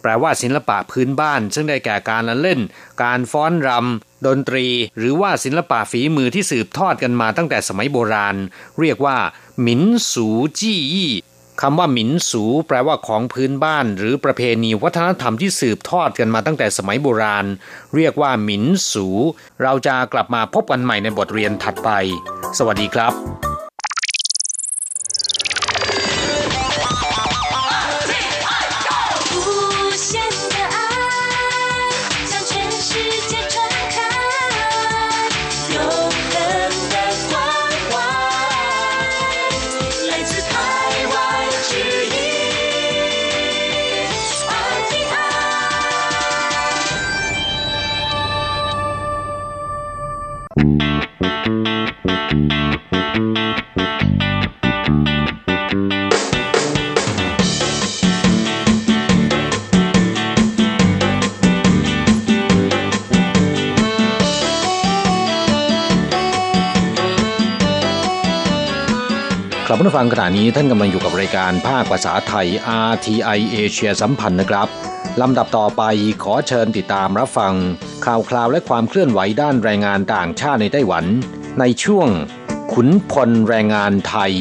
[0.00, 2.60] แปลว่าศิลปะพื้นบ้าน ซึ่งได้แก่การละเล่น
[3.02, 4.66] การฟ้อนรำดนตรี
[4.98, 8.36] หรือว่าศิลปะฝีมือที่สืบทอดกันมาตั้งแต่สมัยโบราณ
[8.80, 9.18] เรียกว่า
[9.60, 11.12] หมินสูจี้ยี่
[11.60, 17.46] คำว่าหมินสูแปลว่าของพื้นบ้าน หรือประเพณีวัฒนธรรมที่สืบทอดกันมาตั้งแต่สมัยโบราณ
[17.94, 19.06] เรียกว่าหมินสู
[19.62, 21.90] เราจะกลับมาพบกันใหม่ในบทเรียนถัดไป
[22.58, 23.53] สวัสดีครับ
[69.93, 72.47] ผู้ฟังขณะนี้ท่านกำลังอยู่กับรายการภาคภาษาไทย
[72.89, 74.67] RTI เอเชียสัมพันธ์นะครับ
[75.21, 75.81] ลำดับต่อไป
[76.23, 77.53] ขอเชิญติดตามรับฟัง
[78.05, 81.05] ข่าวคราวและความเคลื่อนไหวด้านแรงงานต่างชาติในไต้หวัน
[81.59, 82.07] ในช่วง
[82.73, 84.33] ขุนพลแรงงานไทย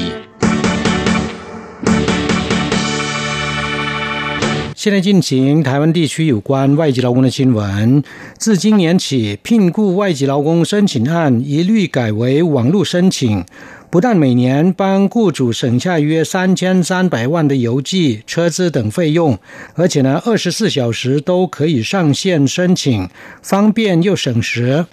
[4.80, 5.30] 现在进行
[5.66, 8.02] 台湾地区有关外籍劳工的新闻。
[8.38, 13.44] 自今年起，聘雇外籍劳工申请案一律改为网络申请，
[13.92, 19.38] 不但每年帮雇主省下约三千三百万的邮寄、车资等费用，
[19.74, 23.08] 而且呢，二十四小时都可以上线申请，
[23.42, 24.84] 方便又省时。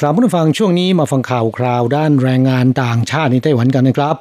[0.00, 4.16] ครับผู้ฟังช่วงนี้มาฟังข่าวคราวด้านแรงงานต่างชาติในไต้หวันกันนะครับ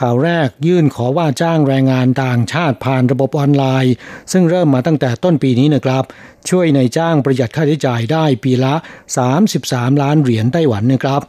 [0.00, 3.94] ข่าวแรกยื่นขอว่าจ้างแรงงานต่างชาติผ่านระบบออนไลน์
[4.32, 6.04] ซึ่งเริ่มมาตั้งแต่ต้นปีนี้นะครับ
[6.50, 8.74] ช่วยในจ้างประหยัดค่าใช้จ่ายได้ปีละ
[9.38, 11.22] 33 ล้านเหรียญไต้หวันนะครับ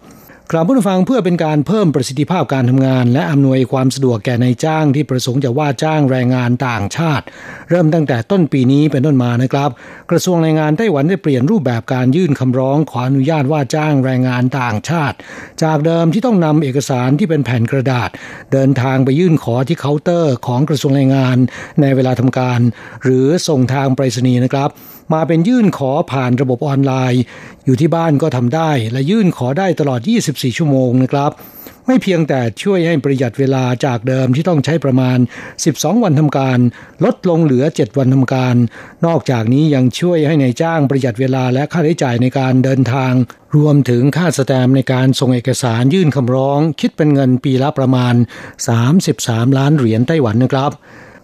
[0.52, 7.24] กลับผู้ฟังเพื่อเป็นการเพิ่มประสิทธิภาพการทำงาน และอำนวยความสะดวกแก่ในจ้างที่ประสงค์จะว่าจ้างแรงงานต่างชาติ
[7.70, 9.70] เริ่มตั้งแต่ต้นปีนี้เป็นต้นมานะครับ
[10.10, 15.16] กระทรวงแรงงานไต้หวันได้เปลี่ยนรูปแบบการยื่นคำร้องขออนุญาตว่าจ้างแรงงานต่างชาติ
[15.62, 18.10] จากเดิมที่ต้องนำเอกสารที่เป็นแผ่นกระดาษ
[18.52, 21.36] เดินทางไปยื่นขอที่เคาน์เตอร์ของกระทรวงแรงงาน
[21.80, 22.60] ในเวลาทำการ
[23.02, 24.70] หรือส่งทางไปรษณีย์นะครับ
[25.12, 27.22] มาเป็นยื่นขอผ่านระบบออนไลน์
[27.64, 31.30] อยู่ที่บ้านก็ทำได้ และยื่นขอได้ตลอด 24 ชั่วโมงนะครับ
[31.86, 35.18] ไม่เพียงแต่ช่วยให้ประหยัดเวลาจากเดิมที่ต้องใช้ประมาณ
[35.60, 36.58] 12 วันทำการ
[37.04, 38.56] ลดลงเหลือ 7 วันทำการ
[39.06, 43.12] นอกจากนี้ยังช่วยให้ในายจ้างประหยัดเวลาและค่าใช้จ่ายในการเดินทาง
[43.56, 48.14] รวมถึงค่าสแตมในการส่งเอกสารยื่นคำร้อง คิดเป็นเงินปีละประมาณ
[48.90, 50.72] 33 ล้านเหรียญไต้หวันนะครับ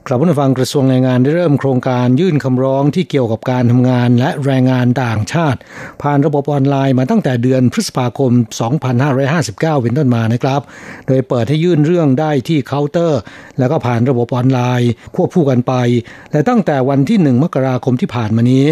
[0.09, 5.59] กลับมาฟังกระทรวงแรงงานได้เริ่มโครงการยื่นคำร้องที่เกี่ยวกับการทำงานและแรงงานต่างชาติ
[6.03, 8.33] ผ่านระบบออนไลน์มาตั้งแต่เดือนพฤษภาคม
[8.89, 10.61] 2559 เป็นต้นมานะครับ
[11.07, 13.21] โดยเปิดให้ยื่นเรื่องได้ที่เคาน์เตอร์
[13.59, 15.73] แล้วก็ผ่านระบบออนไลน์ ควบคู่กันไป
[16.33, 18.65] และตั้งแต่วันที่ 1 มกราคมที่ผ่านมานี้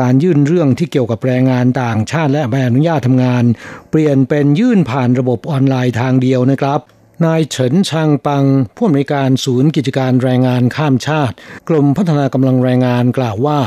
[0.00, 3.44] การยื่นเรื่องที่เกี่ยวกับแรงงานต่างชาติและใบอนุญาตทำงาน
[3.90, 6.80] เปลี่ยนเป็นยื่นผ่านระบบออนไลน์ทางเดียวนะครับ
[7.24, 8.44] นายเฉินชางปัง
[8.76, 11.34] ผู้อำนวยการศูนย์กิจการแรงงานข้ามชาติ
[11.68, 13.58] กลุ่มพัฒนากำลังแรงงานกล่าวว่า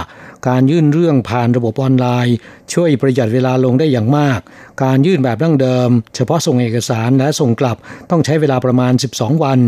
[0.48, 2.36] การยื่นเรื่องผ่านระบบออนไลน์
[2.74, 4.40] ช่วยประหยัดเวลาลงได้อย่างมาก
[4.84, 7.78] การยื่นแบบดั้งเดิม เฉพาะส่งเอกสารและส่งกลับ
[8.10, 9.60] ต้องใช้เวลาประมาณ 12 วัน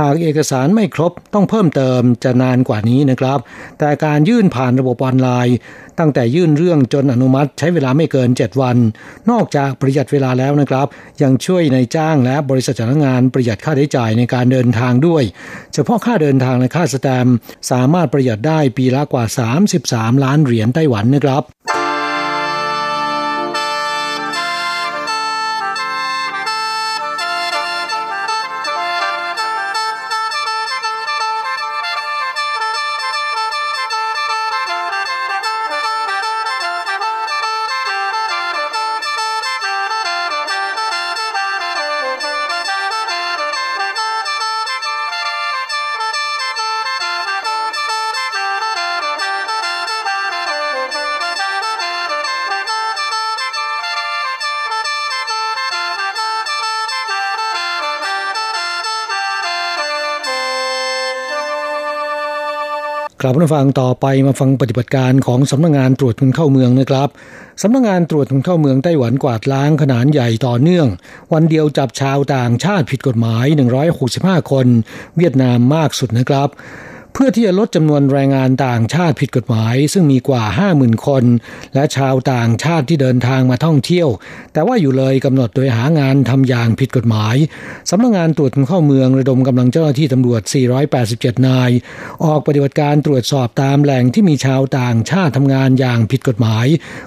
[0.00, 3.38] หากเอกสารไม่ครบต้องเพิ่มเติมจะนานกว่านี้นะครับ
[3.78, 5.56] แต่การยื่นผ่านระบบออนไลน์
[5.98, 8.76] ตั้งแต่ยื่นเรื่องจนอนุมัติใช้เวลาไม่เกิน 7 วัน
[9.30, 10.86] นอกจากประหยัดเวลาแล้วนะครับ
[11.22, 15.22] ยังช่วยในจ้างและบริษัทจ้างงานประหยัดค่าใช้จ่ายในการเดินทางด้วย
[15.74, 17.26] เฉพาะค่าเดินทางและค่าสแตม
[17.70, 19.24] สามารถประหยัดได้ปีละกว่า
[19.58, 21.42] 33ล้านเหรียญไต้หวันนะครับ
[63.28, 67.08] ลับมาฟังต่อไปมาฟังปฏิบัติการของสำนักงงานตรวจคนเข้าเมืองนะครับ
[67.62, 70.86] สำนักงงานตรวจคนเข้าเมืองไต้หวันกวาดล้างขนาดใหญ่ต่อเนื่อง
[71.32, 73.46] วันเดียวจับชาวต่างชาติผิดกฎหมาย
[73.98, 74.66] 165 คน
[75.16, 76.48] เวียดนามมากสุดนะครับ
[77.20, 80.44] พื่อที่จะลดจำนวนแรงงานต่างชาติผิดกฎหมาย ซึ่งมีกว่า
[80.74, 81.24] 50,000 คน
[81.74, 84.08] และชาวต่างชาติที่เดินทางมาท่องเที่ยว
[84.52, 87.36] แต่ว่าอยู่เลยกำหนดโดยหางานทำอย่างผิดกฎหมาย
[87.90, 90.42] สำนักงงานตรวจคนเข้าเมืองระดมกำลังเจ้าหน้าที่ตำรวจ
[90.94, 91.70] 487 นาย
[92.24, 96.66] ออกปฏิบัติการตรวจสอบตามแหล่งที่มีชาวต่างชาติทำงานอย่างผิดกฎหมาย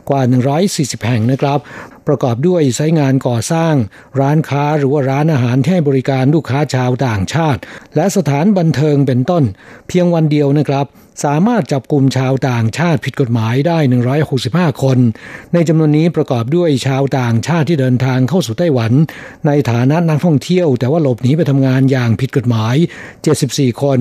[0.10, 0.22] กว่า
[0.68, 1.60] 140 แห่งนะครับ
[2.08, 3.76] ประกอบด้วยไซงานก่อสร้าง
[4.20, 7.62] ร้านค้าหรือว่าร้านอาหารที่ให้บริการลูกค้าชาวต่างชาติ
[7.96, 9.44] และสถานบันเทิงเป็นต้น
[9.88, 10.88] เพียงวันเดียวนะครับ
[11.24, 13.80] สามารถจับกลุ่มชาวต่างชาติผิดกฎหมายได้
[14.32, 14.98] 165 คน
[15.54, 18.92] ในจำนวนนี้ประกอบด้วยชาวต่างชาติที่เดินทางเข้าสู่ไต้หวัน
[19.48, 22.76] ในฐานะนักท่องเที่ยว แต่ว่าหลบหนีไปทำงานอย่างผิดกฎหมาย
[23.30, 24.00] 74 คน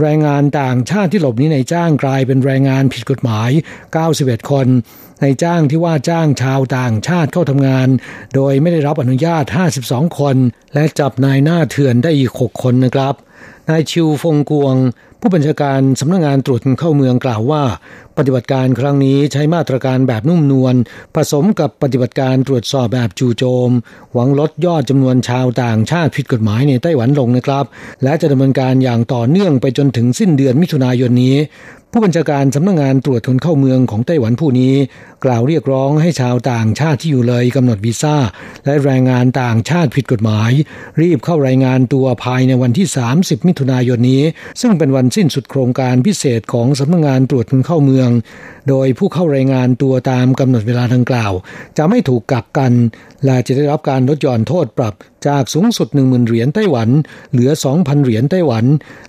[0.00, 3.50] แรงงานต่างชาติที่หลบหนีในจ้างกลายเป็นแรงงานผิดกฎหมาย
[4.00, 4.66] 91 คน
[5.20, 7.88] ในจ้างที่ว่าจ้างชาวต่างชาติเข้าทำงาน
[8.34, 9.44] โดยไม่ได้รับอนุญาต
[9.80, 10.36] 52 คน
[10.74, 13.14] และจับนายหน้าเถื่อนได้อีก 6 คนนะครับ
[13.70, 14.76] นายชิวฟงกวง
[15.20, 17.62] ผู้บัญชาการสำนักงงานตรวจเข้าเมืองกล่าวว่า
[18.18, 20.74] ปฏิบัติการครั้งนี้ใช้มาตรการแบบนุ่มนวล
[21.14, 23.70] ผสมกับปฏิบัติการตรวจสอบแบบจู่โจม
[24.12, 27.64] หวังลดยอดจำนวนชาวต่างชาติผิดกฎหมายในไต้หวันลงนะครับ
[28.02, 31.36] และจะดำเนินการอย่างต่อเนื่องไปจนถึงสิ้นเดือนมิถุนายนนี้
[31.92, 34.74] ผู้บัญชาการสำนักงงานตรวจคนเข้าเมืองของไต้หวันผู้นี้
[35.24, 38.16] กล่าวเรียกร้องให้ชาวต่างชาติที่อยู่เลยกำหนดวีซ่า
[38.64, 40.50] และแรงงานต่างชาติผิดกฎหมาย
[41.00, 42.86] รีบเข้ารายงานตัวภายในวันที่
[43.16, 44.22] 30 มิถุนายนนี้
[44.60, 48.10] ซึ่งเป็นวันสิ้นสุดโครงการพิเศษของสำนักงงานตรวจคนเข้าเมือง
[48.68, 51.32] โดยผู้เข้ารายงานตัวตามกำหนดเวลาดังกล่าว
[51.78, 52.72] จะไม่ถูกกักกัน
[53.24, 54.94] และจะได้รับการลดหย่อนโทษปรับ
[55.26, 56.88] จากสูงสุด 10,000 เหรียญไต้หวัน
[57.32, 58.64] เหลือ 2,000 เหรียญไต้หวัน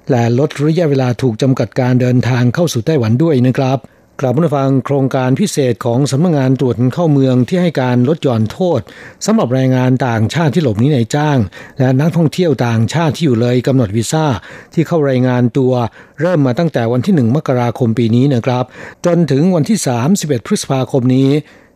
[0.09, 3.77] และลดระยะเวลาถูกจำกัดการเดินทางเข้าสู่ไต้หวันด้วยนะครับ
[4.21, 8.79] กลับมาฟังโครงการพิเศษของสำนักงงานตรวจเข้าเมืองที่ให้การลดหย่อนโทษ
[9.25, 11.37] สำหรับแรงงานต่างชาติที่หลบหนีในจ้าง
[11.79, 14.25] และนักท่องเที่ยวต่างชาติที่อยู่เลยกำหนดวีซ่า
[14.73, 15.73] ที่เข้ารายงานตัว
[16.21, 18.63] เริ่มมาตั้งแต่วันที่ 1 มกราคมปีนี้นะครับ
[19.05, 19.79] จนถึงวันที่
[20.13, 21.29] 31 พฤษภาคมนี้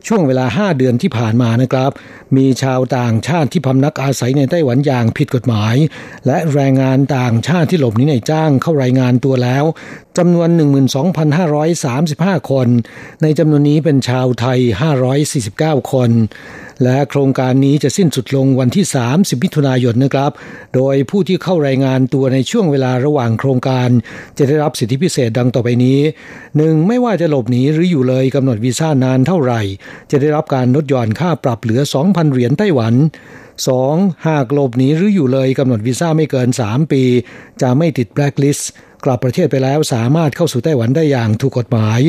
[0.08, 1.92] ช่วงเวลา 5 เดือนที่ผ่านมานะครับ
[2.38, 5.76] มีชาวต่างชาติที่พำนักอาศัยในไต้หวันอย่างผิดกฎหมาย
[6.28, 9.64] และแรงงานต่างชาติที่หลบหนีในจ้างเข้ารายงานตัวแล้ว
[10.18, 10.50] จำนวน
[11.30, 12.68] 12,535 คน
[13.22, 14.60] ในจำนวนนี้เป็นชาวไทย
[15.26, 16.12] 549 คน
[16.84, 20.32] และโครงการนี้จะสิ้นสุดลงวันที่ 30 มิถุนายนนะครับ
[20.76, 23.90] โดยผู้ที่เข้ารายงานตัวในช่วงเวลาระหว่างโครงการ
[24.38, 26.00] จะได้รับสิทธิพิเศษดังต่อไปนี้
[26.44, 26.88] 1.
[26.88, 29.62] ไม่ว่าจะหลบหนีหรืออยู่เลยกำหนดวีซ่านานเท่าไหร่
[30.12, 32.94] จะได้รับการลดหย่อนค่าปรับเหลือ 2,000 เหรียญไต้หวัน
[33.60, 34.28] 2.
[34.28, 37.04] หากหลบหนีหรืออยู่เลยกำหนดวีซ่าไม่เกิน 3 ปี
[37.62, 38.72] จะไม่ติดแบล็คลิสต์
[39.06, 42.00] กลับประเทศไปแล้วสามารถเข้าสู่ไต้หวันได้อย่างถูกกฎหมาย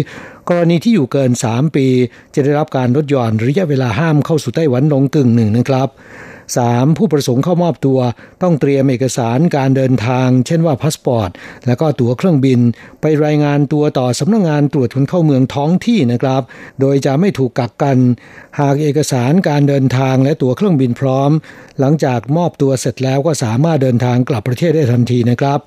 [0.48, 1.86] กรณีที่อยู่เกิน 3 ปี
[2.34, 5.88] จะได้รับการลดหย่อนระยะเวลาห้ามเข้าสู่ไต้หวันลงกึ่งหนึ่งนะครับ
[6.58, 6.98] 3.
[6.98, 7.98] ผู้ประสงค์เข้ามอบตัว
[8.42, 11.30] ต้องเตรียมเอกสารการเดินทาง เช่นว่าพาสปอร์ต
[11.66, 12.60] และก็ตั๋วเครื่องบิน
[13.00, 16.42] ไปรายงานตัวต่อสำนักงงานตรวจคนเข้าเมืองท้องที่นะครับ
[16.80, 17.98] โดยจะไม่ถูกกักกัน
[18.60, 21.30] หากเอกสารการเดินทางและตั๋วเครื่องบินพร้อม
[21.80, 25.60] หลังจากมอบตัวเสร็จแล้วก็สามารถเดินทางกลับประเทศได้ทันทีนะครับ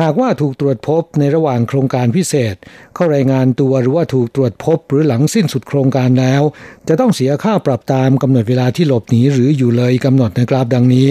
[0.00, 2.54] หากว่าถูกตรวจพบในระหว่างโครงการพิเศษ
[2.94, 6.42] เข้ารายงานตัวหรือว่าถูกตรวจพบหรือหลังสิ้นสุดโครงการแล้ว
[6.88, 11.08] จะต้องเสียค่าปรับตามกำหนดเวลาที่หลบหนีหรืออยู่เลยกำหนดนะครับดังนี้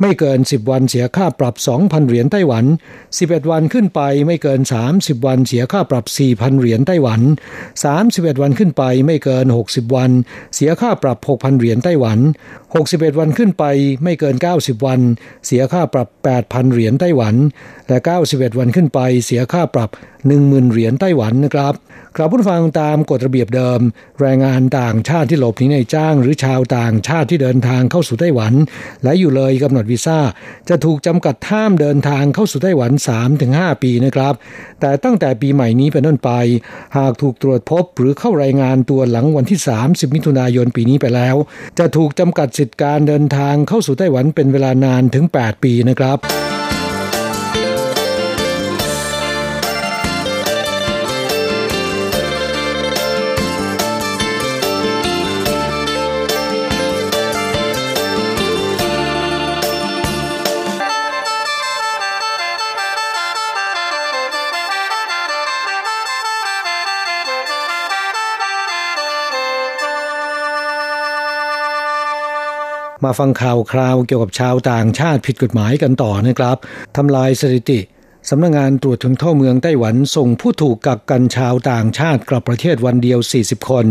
[0.00, 2.64] ไม่เกิน 10 วันเสียค่าปรับ 2,000 เหรียญไต้หวัน
[3.08, 4.60] 11 วันขึ้นไปไม่เกิน
[4.92, 7.20] 30 วันเสียค่าปรับ 4,000 เหรียญไต้หวัน
[7.82, 10.10] 31 วันขึ้นไปไม่เกิน 60 วัน
[10.54, 12.18] เสียค่าปรับ 6,000 เหรียญไต้หวัน
[12.68, 13.64] 61 วันขึ้นไป
[14.02, 15.00] ไม่เกิน 90 วัน
[15.46, 16.08] เสียค่าปรับ
[16.40, 17.34] 8,000 เหรียญไต้หวัน
[17.88, 19.90] และ 91 วันขึ้นไปเสียค่าปรับ
[20.30, 21.74] 10,000 เหรียญไต้หวันนะครับ
[22.16, 23.80] กลับผู้ฟังตามกฎระเบียบเดิม
[24.20, 28.54] แรงงานต่างชาติที่หลบหนีในจ้าง หรือชาวต่างชาติที่เดินทางเข้าสู่ไต้หวัน
[29.04, 30.18] และอยู่เลยกำหนดวีซ่า
[30.68, 32.92] จะถูกจำกัดท่ามเดินทางเข้าสู่ไต้หวัน
[33.36, 34.34] 3-5 ปีนะครับ
[34.80, 36.30] แต่ตั้งแต่ปีใหม่นี้เป็นต้นไป
[36.96, 41.36] หากถูกตรวจพบหรือเข้ารายงานตัวหลังวันที่ 30 มิถุนายนปีนี้ไปแล้ว
[41.78, 46.47] จะถูกจำกัดสิทธิการเดินทางเข้าสู่ไต้หวันเป็นเวลานานถึง 8 ปีนะครับ
[73.04, 76.56] มาฟังข่าวคราวเกี่ยวกับชาวต่างชาติผิดกฎหมายกันต่อนะครับ
[76.96, 77.80] ทำลายสถิติ
[78.30, 83.86] สำนักงงานตรวจคนเข้าเมืองไต้หวันส่งผู้ถูกกักกันชาวต่างชาติกลับประเทศวันเดียว 40 คน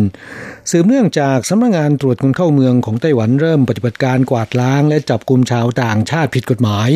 [0.72, 6.90] สืบเนื่องจากสำนักงงานตรวจคนเข้าเมืองของไต้หวันเริ่มปฏิบัติการกวาดล้าง และจับกลุ่มชาวต่างชาติผิดกฎหมาย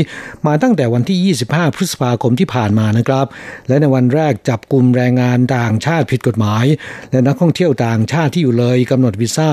[0.46, 3.26] มาตั้งแต่วันที่ 25 พฤษภาคมที่ผ่านมานะครับ
[3.68, 6.66] และในวันแรกจับกลุ่มแรงงานต่างชาติผิดกฎหมาย
[7.12, 9.50] และนักท่องเที่ยวต่างชาติที่อยู่เลยกำหนดวีซ่า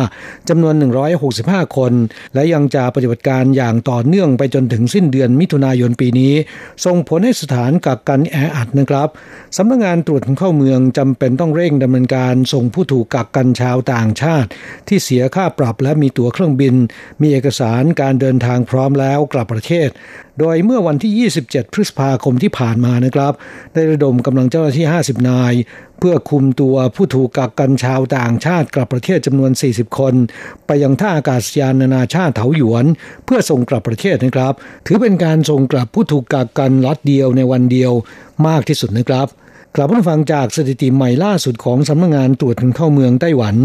[0.48, 0.74] จำนวน
[1.24, 1.92] 165 คน
[2.34, 6.34] และยังจะปฏิบัติการอย่างต่อเนื่องไปจนถึงสิ้นเดือนมิถุนายนปีนี้
[6.84, 9.08] ส่งผลให้สถานกักกันแออัดนะครับ
[9.56, 14.48] สำนักงงานตรวจคนเข้าเมืองจำเป็นต้องเร่งดำเนินการส่งผู้ถูกกักกันชาวต่างชาติ
[14.88, 16.74] ที่เสียค่าปรับและมีตั๋วเครื่องบิน
[17.20, 19.88] มีเอกสารการเดินทางพร้อมแล้วกลับประเทศ
[20.38, 23.32] โดยเมื่อวันที่ 27 พฤษภาคมที่ผ่านมานะครับ
[23.74, 25.54] ได้ระดมกำลังเจ้าหน้าที่ 50 นาย
[25.98, 30.14] เพื่อคุมตัวผู้ถูกกักกันชาวต่างชาติกลับประเทศจำนวน 40 คน
[30.66, 32.84] ไปยังท่าอากาศยานนานาชาติเถาหยวน
[33.24, 34.54] เพื่อส่งกลับประเทศนะครับ
[34.86, 37.92] ถือเป็นการส่งกลับผู้ถูกกักกันล็อตเดียวในวันเดียว
[38.46, 39.28] มากที่สุดนะครับ
[39.80, 43.56] กลับมาฟังจากสถิติใหม่ล่าสุดของสำนักงงานตรวจคนเข้าเมืองไต้หวัน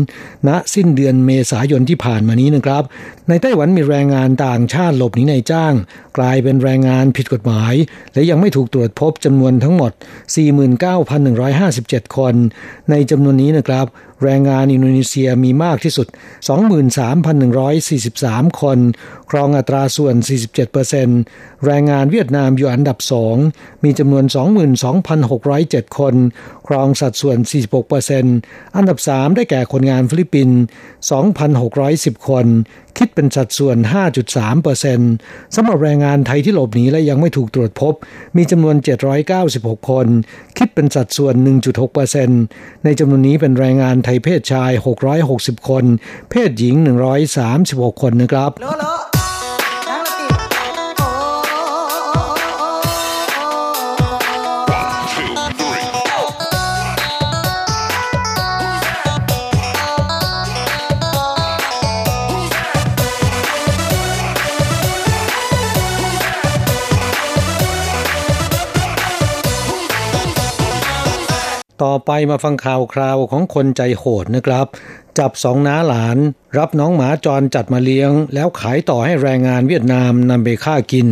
[0.48, 2.84] ณสิ้นเดือนเมษายนที่ผ่านมานี้นะครับ
[3.30, 5.74] ในไต้หวันมีแรงงานต่างชาติหลบหนีในจ้าง
[6.18, 7.74] กลายเป็นแรงงานผิดกฎหมาย
[8.14, 9.92] และยังไม่ถูกตรวจพบจำนวนทั้งหมด
[11.24, 12.36] 49,157 คน
[12.90, 13.86] ในจำนวนนี้นะครับ
[14.24, 16.08] แรงงานอินโดนีเซียมีมากที่สุด
[17.34, 18.80] 23,143 คน
[19.30, 20.16] ครองอัตราส่วน
[20.90, 23.36] 47%แรงงานเวียดนามอยู่อันดับสอง
[23.84, 24.26] มีจำนวน
[25.12, 26.16] 22,607 คน
[26.68, 27.38] ครองสัดส่วน
[28.08, 30.58] 46%อันดับ 3 ได้แก่คนงานฟิลิปปินส์
[31.64, 32.46] 2,610 คน
[33.06, 33.78] คิดเป็นสัดส่วน
[34.86, 37.94] 5.3%สำหรับแรงงานไทยที่หลบหนีและยังไม่ถูกตรวจพบ
[38.38, 38.76] มีจำนวน
[39.32, 40.08] 796 คน
[40.58, 41.34] คิดเป็นสัดส่วน
[42.10, 44.72] 1.6%ในจำนวนนี้เป็นแรงงานไทยเพศชาย
[45.22, 45.86] 660 คน
[46.30, 46.76] เพศหญิง
[47.40, 48.52] 136 คนนะครับ
[71.84, 74.66] ต่อไปมาฟังข่าวคราวของคนใจโหดนะครับ
[75.20, 76.18] จับสองน้าหลาน
[76.58, 81.08] รับน้องหมาจรจัดมาเลี้ยง แล้วขายต่อให้แรงงานเวียดนามนำไปฆ่ากิน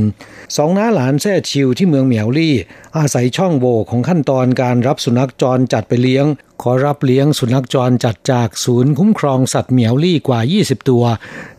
[0.58, 2.56] สองน้าหลานแท้ชิวที่เมืองเหมียวลี่
[2.98, 6.26] อาศัยช่องโหว่ของขั้นตอนการรับสุนัขจรจัดไปเลี้ยง
[6.66, 11.04] ขอรับเลี้ยงสุนัขจรจัดจากศูนย์คุ้มครองสัตว์เหมียวลี่กว่า 20 ตัว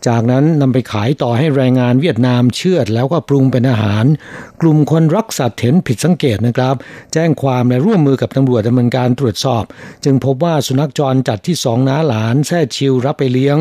[0.07, 4.05] จากนั้นนำไปขายต่อให้แรงงานเวียดนามเชื่อดแล้วก็ปรุงเป็นอาหาร
[4.61, 6.75] กลุ่มคนรักสัตว์เห็นผิดสังเกตนะครับ
[7.13, 9.63] แจ้งความและร่วมมือกับตำรวจดำเนินการตรวจสอบ
[10.03, 13.57] จึงพบว่าสุนัขจรจัดที่สองน้าหลานแท้ชิวรับไปเลี้ยง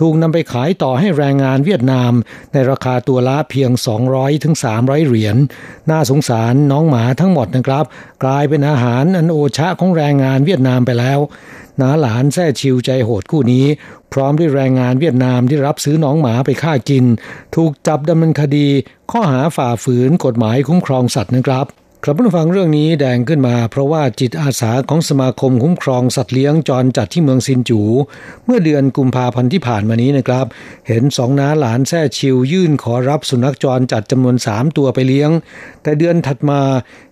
[0.00, 2.12] ถูกนำไปขายต่อให้แรงงานเวียดนาม
[2.52, 3.70] ในราคาตัวละเพียง
[4.08, 5.36] 200ถึง300 เหรียญ
[5.90, 7.84] น่าสงสารน้องหมาทั้งหมดนะครับ
[8.24, 11.18] กลายเป็นอาหารอันโอชะของแรงงานเวียดนามไปแล้ว
[11.80, 13.66] น้าหลานแท้ชิวใจโหดคู่นี้
[14.12, 17.04] พร้อมด้วยแรงงานเวียดนามที่รับซื้อน้องหมาไปฆ่ากิน
[17.54, 18.68] ถูกจับดำเนินคดี
[19.10, 21.66] ข้อหาฝ่าฝืนกฎหมายคุ้มครองสัตว์นะครับ
[22.06, 27.80] ครับผู้ฟังเรื่องนี้แดงขึ้นมา เพราะว่าจิตอาสาของสมาคมคุ้มครองสัตว์เลี้ยงจรจัดที่เมืองซินจู
[28.44, 30.46] เมื่อเดือนกุมภาพันธ์ที่ผ่านมานี้นะครับ
[30.88, 35.30] เห็นสองน้าหลานแท้ชิวยื่นขอรับสุนัขจรจัดจำนวนสามตัวไปเลี้ยง
[35.82, 36.60] แต่เดือนถัดมา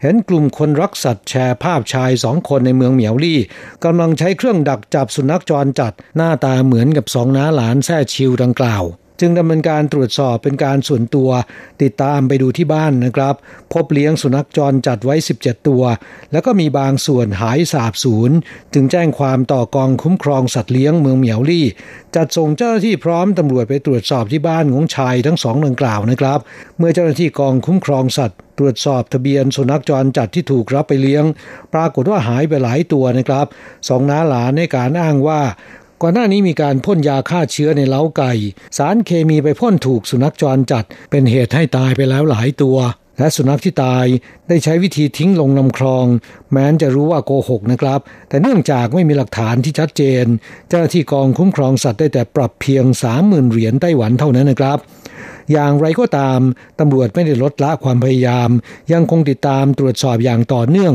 [0.03, 3.41] เห็นกลุ่มคนรักสัตว์แชร์ภาพชายสองคนในเมืองเหมียวลี่
[3.85, 8.85] กำลังใช้เครื่องดักจับสุนัขจรจัดหน้าตาเหมือนกับสองน้าหลานแท้ชิวดังกล่าว
[9.23, 11.31] จึงดำเนินการตรวจสอบเป็นการส่วนตัว
[11.83, 13.35] ติดตามไปดูที่บ้านนะครับ
[13.73, 15.83] พบเลี้ยงสุนัขจรจัดไว้ 17 ตัว
[16.33, 18.31] แล้วก็มีบางส่วนหายสาบสูญ
[18.75, 21.67] จึงแจ้งความต่อกองคุ้มครองสัตว์เลี้ยงเมืองเหมียวลี่
[22.17, 26.39] จัดส่งเจ้าหน้าที่พร้อมตำรวจไปตรวจสอบที่บ้านของชายทั้งสองดังกล่าวนะครับ
[26.79, 31.25] เมื่อเจ้าหน้าที่กองคุ้มครองสัตว์ตรวจสอบทะเบียนสุนัขจรจัดที่ถูกรับไปเลี้ยง
[31.75, 33.47] ปรากฏว่าหายไปหลายตัวนะครับ
[33.89, 35.41] สองน้าหลานในการอ้างว่า
[36.05, 38.33] ก่อนหน้านี้มีการพ่นยาฆ่าเชื้อในเล้าไก่
[38.79, 42.79] สารเคมีไปพ่นถูกสุนัขจรจัด เป็นเหตุให้ตายไปแล้วหลายตัว
[43.19, 44.07] และสุนัขที่ตาย
[44.49, 46.07] ได้ใช้วิธีทิ้งลงลำคลอง
[46.53, 50.25] แม้นจะรู้ว่าโกหกนะครับ แต่เนื่องจากไม่มีหลักฐานที่ชัดเจน
[50.69, 52.85] เจ้าหน้าที่กองคุ้มครองสัตว์ได้แต่ปรับเพียง
[53.19, 54.79] 30,000 เหรียญไต้หวันเท่านั้นนะครับ
[55.53, 56.41] อย่างไรก็ตาม
[56.81, 58.51] ตำรวจไม่ได้ลดละความพยายาม
[58.93, 60.95] ยังคงติดตามตรวจสอบอย่างต่อเนื่อง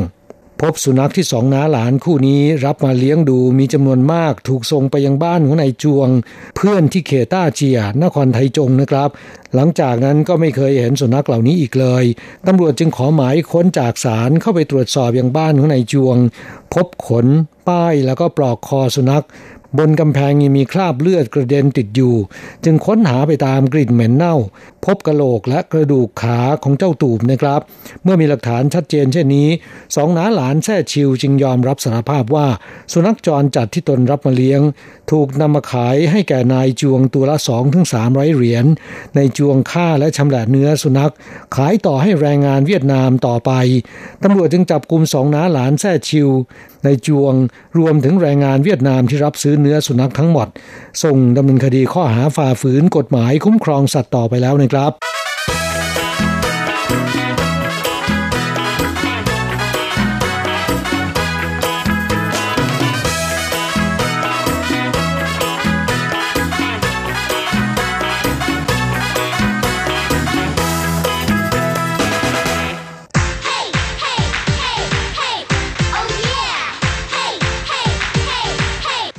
[0.61, 6.09] พบสุนัขที่สองน้าหลานคู่นี้รับมาเลี้ยงดูมีจำนวนมากถูกส่งไปยังบ้านของนายจวง
[6.55, 9.09] เพื่อนที่เขต้าเจียนครไทยจงนะครับ
[9.55, 12.03] หลังจากนั้นก็ไม่เคยเห็นสุนัขเหล่านี้อีกเลย
[12.47, 16.17] ตำรวจจึงขอหมายค้นจากศาลเข้าไปตรวจสอบยังบ้านของนายจวง
[16.73, 17.25] พบขน
[17.67, 19.25] ป้ายแล้วก็ปลอกคอสุนัข
[19.77, 22.15] บนกำแพงยังมีคราบเลือดกระเด็นติดอยู่
[22.65, 24.35] จึงค้นหาไปตามกลิ่นเหม็นเน่า
[24.85, 27.61] พบกระโหลกและกระดูกขาของเจ้าตูบนะครับ
[28.03, 29.49] เมื่อมีหลักฐานชัดเจนเช่นนี้
[29.95, 32.47] สองน้าหลานแท้ชิวจึงยอมรับสารภาพว่า
[32.91, 34.61] สุนัขจรจัดที่ตนรับมาเลี้ยง
[35.11, 38.65] ถูกนำมาขายให้แก่นายจวงตัวละ2องถึงสามร้อยเหรียญ
[39.15, 41.13] ในจวงฆ่าและชำแหละเนื้อสุนัข
[41.55, 43.51] ขายต่อให้แรงงานเวียดนามต่อไป
[44.23, 46.29] ตำรวจจึงจับกลุ่มสองน้าหลานแท้ชิว
[46.83, 47.33] ในจวง
[47.77, 50.47] รวมถึงแรงงานเวียดนามที่รับซื้อเนื้อสุนัขทั้งหมด
[51.03, 54.91] ส่งดำเนินคดีข้อหาฝ่าฝืนกฎหมายคุ้มครองสัตว์ต่อไปแล้วนะครับ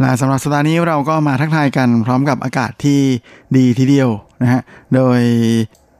[0.00, 3.00] และสำหรับสัปดาห์นี้เราก็มาทักทายกันพร้อมกับอากาศที่
[3.56, 4.10] ดีทีเดียว
[4.42, 4.62] นะฮะ
[4.94, 5.20] โดย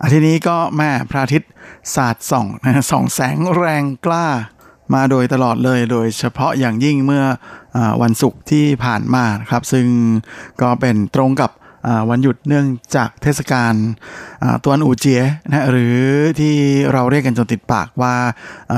[0.03, 1.51] อาทิตย์นี้ก็แม่พระอาทิตย์
[1.95, 4.27] สาดส่องนะส่องแสงแรงกล้า
[4.95, 7.25] มาโดยตลอดเลย โดยเฉพาะอย่างยิ่งเมื่อ
[7.77, 9.87] อวันศุกร์ที่ผ่านมาครับ ซึ่ง
[10.63, 11.51] ก็เป็นตรงกับ
[12.11, 12.67] วันหยุดเนื่อง
[12.97, 13.75] จากเทศกาล
[14.65, 15.99] ตัวนอูเจียนะหรือ
[16.41, 16.55] ที่
[16.93, 18.15] เราเรียกกันจนติดปากว่า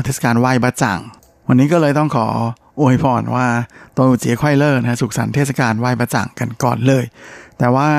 [0.05, 0.99] เทศกาลไหว้บะจ่าง
[1.49, 2.29] วันนี้ก็เลยต้องขอ
[2.81, 3.47] อวยพรว่า
[3.95, 7.05] 端午節快樂นะสุขสันต์เทศกาลไหว้บะจ่างกันก่อนเลย
[7.59, 7.91] แต่ว่า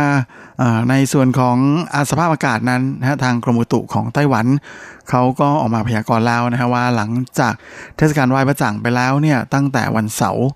[0.90, 1.58] ในส่วนของ
[1.94, 4.46] อสภาพอากาศนั้นนะทางกรมอุตุของไต้หวัน
[5.10, 7.10] เขาก็ออกมาพยากรณ์แล้วนะฮะว่าหลัง
[7.40, 7.54] จาก
[7.98, 10.48] เทศกาลไหว้บะจ่างไปแล้วเนี่ยตั้งแต่วันเสาร์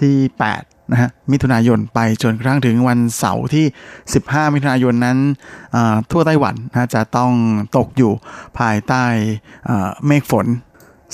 [0.00, 0.14] ที่
[0.54, 3.64] 8นะฮะมิถุนายนไปจนกระทั่งถึงวันเสาร์ที่
[4.08, 5.18] 15 มิถุนายนนั้น
[6.10, 7.32] ทั่วไต้หวันนะจะต้อง
[7.76, 8.12] ตกอยู่
[8.58, 9.04] ภายใต้
[10.06, 10.46] เมฆฝน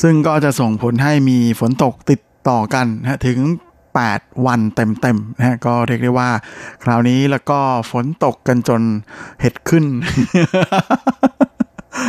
[0.02, 3.38] ซึ่งก็จะส่งผลให้มีฝนตกติด ต่อกันนะถึง
[3.92, 6.30] 8 วันเต็มๆนะฮะก็เรียกได้ว่า
[6.84, 7.58] คราวนี้แล้วก็
[7.90, 8.82] ฝนตกกันจน
[9.40, 9.84] เห็ดขึ้น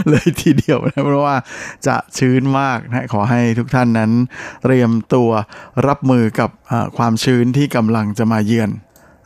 [0.10, 1.36] เลยทีเดียวนะเพราะว่า
[1.88, 4.12] จะชื้นมากนะขอให้ทุกท่านนั้น
[4.64, 5.30] เตรียมตัว
[5.88, 6.50] รับมือกับ
[6.98, 8.70] ความชื้นที่กำลังจะมาเยือน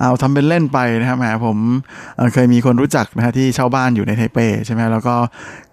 [0.01, 1.57] เอาทำเป็นเล่นไปนะครับแหมผม
[2.33, 5.15] เคยมีคนรู้จักนะฮะที่เช่าบ้านอยู่ในไทเปใช่ไหมแล้วก็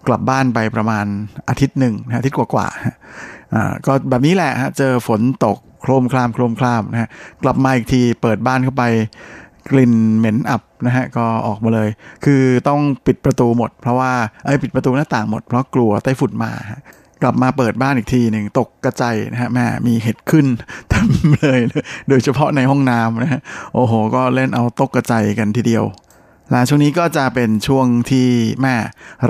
[0.07, 1.05] กลับบ้านไปประมาณ
[1.49, 7.09] อาทิตย์หนึ่งนะอาทิตย์กว่าๆอ่าก็แบบนี้แหละฮะเจอฝนตกโครมคลามโครมคลามนะฮะ
[7.43, 8.83] กลับมาอีกทีเปิดบ้านเข้าไป
[9.71, 11.89] กลิ่นเหม็นอับนะฮะก็ออกมาเลย
[12.25, 14.11] คือต้องปิดประตูหมด เพราะว่า
[14.45, 16.51] ไอ้ปิดประตูหน้าต่างหมดเพราะกลัวไต้ฝุ่นมา
[17.23, 20.45] กลับมาเปิดบ้านอีกทีหนึ่งตกกระจายนะฮะแม่มีเห็ดขึ้น
[20.99, 21.59] เต็มเลย
[22.09, 23.41] โดยเฉพาะในห้องน้ำนะฮะ
[23.73, 25.85] โอ้โห ก็เล่นเอาตกกระจายกันทีเดียว
[26.51, 28.27] และช่วงนี้ก็จะเป็นช่วงที่
[28.61, 28.75] แม่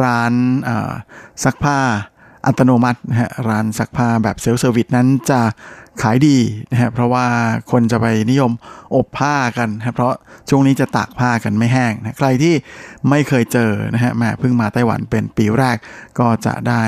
[0.04, 0.34] ร้าน
[1.44, 1.80] ซักผ้า
[2.46, 5.42] อัตโนมัตินะฮะร้านซักผ้าแบบเซลล์เซอร์วิสนั้นจะ
[6.02, 6.38] ขายดี
[6.72, 7.26] นะฮะเพราะว่า
[7.72, 8.52] คนจะไปนิยม
[8.96, 10.14] อบผ้ากันนะเพราะ
[10.50, 12.54] ช่วงนี้จะตากผ้ากันไม่แห้งนะใครที่
[13.10, 15.78] ไม่เคยเจอนะฮะแม่เพิ่งมาไต้หวันเป็นปีแรก
[16.20, 16.84] ก็จะได้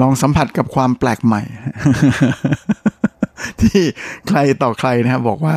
[0.00, 1.42] ลองสัมผัสกับความแปลกใหม่
[3.60, 3.80] ที่
[4.28, 5.56] ใครต่อใครนะครับบอกว่า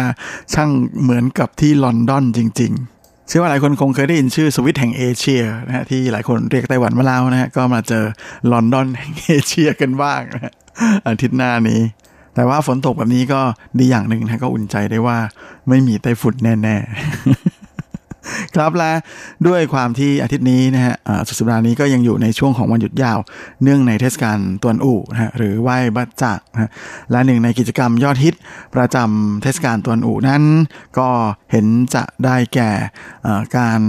[0.54, 0.70] ช่าง
[1.02, 8.06] เหมือนกับที่ลอนดอนจริง ๆเชื่อว่าหลายคนคงเคยได้ยินชื่อสวิตแห่งเอเชียนะฮะที่หลายคนเรียกไต้หวันมาแล้วนะฮะก็มาเจอ
[8.52, 10.54] ลอนดอนแห่งเอเชียกันบ้างนะ
[11.08, 11.82] อาทิตย์หน้านี้
[12.36, 13.42] แต่ว่าฝนตกแบบนี้ก็
[13.80, 15.18] ดีอย่างหนึ่งนะก็อุ่นใจได้ว่า
[15.70, 16.78] ไม่มีไต้ฝุ่นแน่
[17.20, 17.55] ๆ
[18.56, 18.92] ครับและ
[19.48, 20.96] ด้วยความที่อาทิตย์นี้นะฮะ
[21.28, 23.20] สุดสัปดาห์นี้ก็ยังอยู่ในช่วงของวันหยุดยาว
[23.64, 26.72] เนื่องในเทศกาลตวนอู่นะฮะหรือไหว้บัจจักนะ
[27.12, 28.36] และหนึ่งในกิจกรรมยอดฮิต
[28.76, 30.44] ประจำเทศกาลตวนอู่นั้น
[31.00, 31.10] ก็
[31.52, 31.66] เห็น
[31.96, 32.72] จะได้แก่
[33.58, 33.82] การ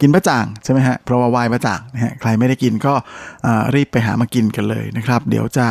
[0.00, 2.94] กินบัจจางใช่ไหมฮะเพราะว่าไหว้บัจจางนะฮะใครไม่ได้กินก็
[3.74, 5.68] รีบไปหามากินกันเลยนะครับ เดี๋ยวจะ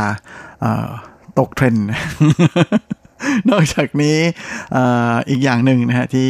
[1.40, 1.88] ตกเทรนด์
[3.50, 4.18] นอกจากนี้
[5.30, 6.30] อีกอย่างหนึ่งนะฮะที่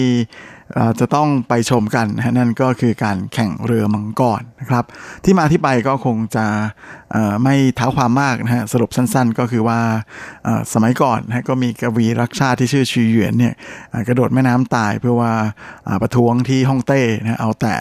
[1.00, 4.84] จะต้องไปชมกันนะนั่นก็คือการแข่งเรือมังกรนะครับ
[5.24, 6.46] ที่มาที่ไปก็คงจะ
[7.44, 9.80] ไม่เท้าความมากนะฮะสรุปสั้นๆ ก็คือว่า
[10.74, 13.54] สมัยก่อนนะก็มีกวีรักชาติที่ชื่อชีเหวียนเนี่ย
[14.08, 15.34] กระโดดแม่น้ำตายเพื่อว่า
[16.02, 17.76] ประท้วงที่ฮ่องเต้นะเอาแต่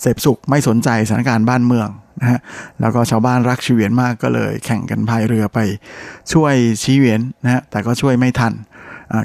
[0.00, 1.88] เสพสุขไม่สนใจสถานการณ์บ้านเมือง
[2.20, 2.40] นะฮะ
[2.80, 5.58] แล้วก็ชาวบ้านรักชีเวียนมากก็เลยแข่งกันพายเรือไป
[6.32, 8.52] ช่วยชีเวียนนะฮะแต่ก็ช่วยไม่ทัน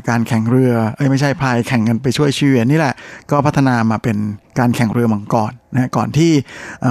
[0.10, 2.96] การแข่งเรือเอ้ยไม่ใช่พายแข่งกันไปช่วยชีวิตนี่แหละ
[3.32, 4.18] ก็พัฒนามาเป็น
[4.60, 6.32] การแข่งเรือมังกรนะก่อนที่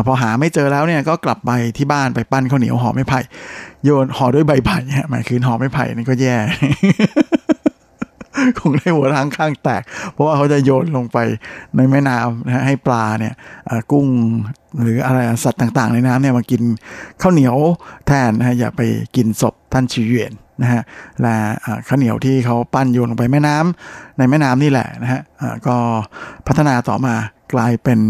[0.07, 3.21] พอหาไม่เจอแล้วเนี่ยก็กลับไปที่บ้านไปปั้นข้าวเหนียวห่อไม้ไผ่
[3.85, 6.37] โยนห่อด้วยใบไผ่เนี่ยหมายคือห่อไม้ไผ่นี่ก็แย่
[8.59, 9.83] คงได้หัวทางข้างแตก
[10.13, 11.19] เพราะว่าเขาจะโยนลงไป
[11.77, 13.35] ในแม่น้ำนะให้ปลาเนี่ย
[13.93, 14.07] กุ้ง
[14.83, 16.63] หรืออะไรสัตว์ต่างๆ ในน้ำเนี่ยมากิน
[17.23, 17.57] ข้าวเหนียว
[18.07, 18.83] แทนนะฮะอย่าไป
[19.17, 20.33] กินศพท่านชีเวียน
[20.63, 20.83] นะฮะ
[21.23, 21.37] และ
[21.89, 25.21] ข้าวเหนียวที่เขาปั้นโยนลงไปแม่น้ำในแม่น้ำนี่แหละนะฮะ
[25.67, 25.77] ก็
[26.47, 27.15] พัฒนาต่อมา
[27.55, 28.01] กลายเป็น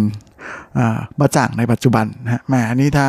[1.18, 3.08] บะจ่างในปัจจุบันนะฮะแหมนนี้ถ้า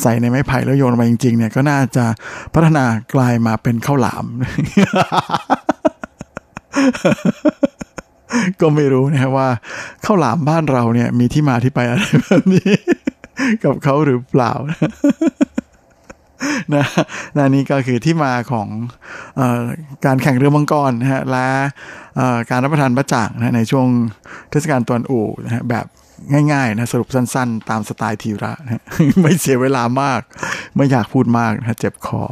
[0.00, 2.04] ใส่ในไม้ไผ่แล้วโยนลงไปจริงๆเนี่ยก็น่าจะ
[2.54, 2.84] พัฒนา
[3.14, 4.24] กลายมาเป็นข้าวหลาม
[8.60, 9.48] ก็ไม่รู้นะว่า
[10.04, 12.70] ข้าวหลามบ้านเราเนี่ย มีที่มาที่ไปอะไรแบบนี้
[13.64, 14.52] กับเขาหรือเปล่า
[16.74, 16.84] นะ
[17.36, 18.68] นะนี่ก็คือที่มาของ
[19.38, 19.42] อ
[20.04, 21.46] การแข่งเรือมังกรนะฮะและ
[22.50, 23.86] การรับประทานบะจ่างนะในช่วง
[24.50, 25.86] เทศกาลตวนอู่นะฮะแบบ
[26.52, 28.82] ง่ายๆนะสรุปสั้นๆ ตามสไตล์ทีระนะ
[29.22, 30.20] ไม่เสียเวลามาก
[30.76, 32.22] ไม่อยากพูดมากนะเจ็บคอ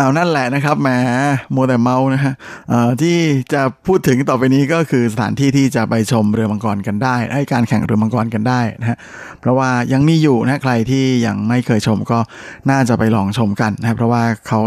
[0.00, 0.88] เอานั่นแหละนะครับแหม
[1.52, 2.34] โมแต่เมานะฮะ
[3.02, 3.16] ที่
[3.52, 8.98] จะพูดถึงต่อไปนี้ก็คือสถานที่ที่จะไปชมเรือมังกรกันได้ให้การแข่งเรือมังกรกันได้นะฮะ
[9.40, 12.18] เพราะว่ายังมีอยู่นะใครที่ยังไม่เคยชมก็
[12.70, 14.60] น่าจะไปลองชมกันนะเพราะว่าเขา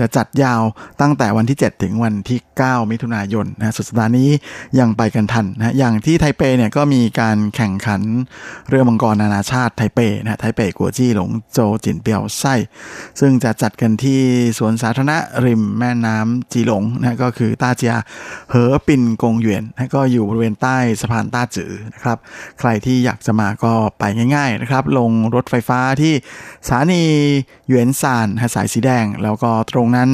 [0.00, 0.62] จะจัดยาว
[1.00, 4.30] ตั้งแต่วันที่ 7 ถึงวันที่ 9 มิถุนายนนะสุดสัปดาห์นี้
[4.78, 8.02] ยังไปกันทันนะอย่างที่ไทเปเนี่ยก็มีการแข่งขัน
[8.68, 12.54] เรือมังกรนานาชาติไทเปนะไทเปกัวจี้หลงโจ錦標賽
[13.20, 14.20] ซึ่งจะจัดกันที่
[14.58, 17.94] สวนสาธารณะริมแม่น้ำจีหลงนะก็คือต้าเจีย
[18.50, 22.18] เหอปินกงหยวนนะก็อยู่บริเวณใต้สะพานต้าจือนะครับ
[22.58, 24.04] ใครที่อยากจะมาก็ไป
[24.34, 26.14] ง่ายๆนะครับลงรถไฟฟ้าที่
[26.66, 27.04] สถานี
[27.68, 30.10] หยวนซานสายสีแดง แล้วก็ตรงนั้น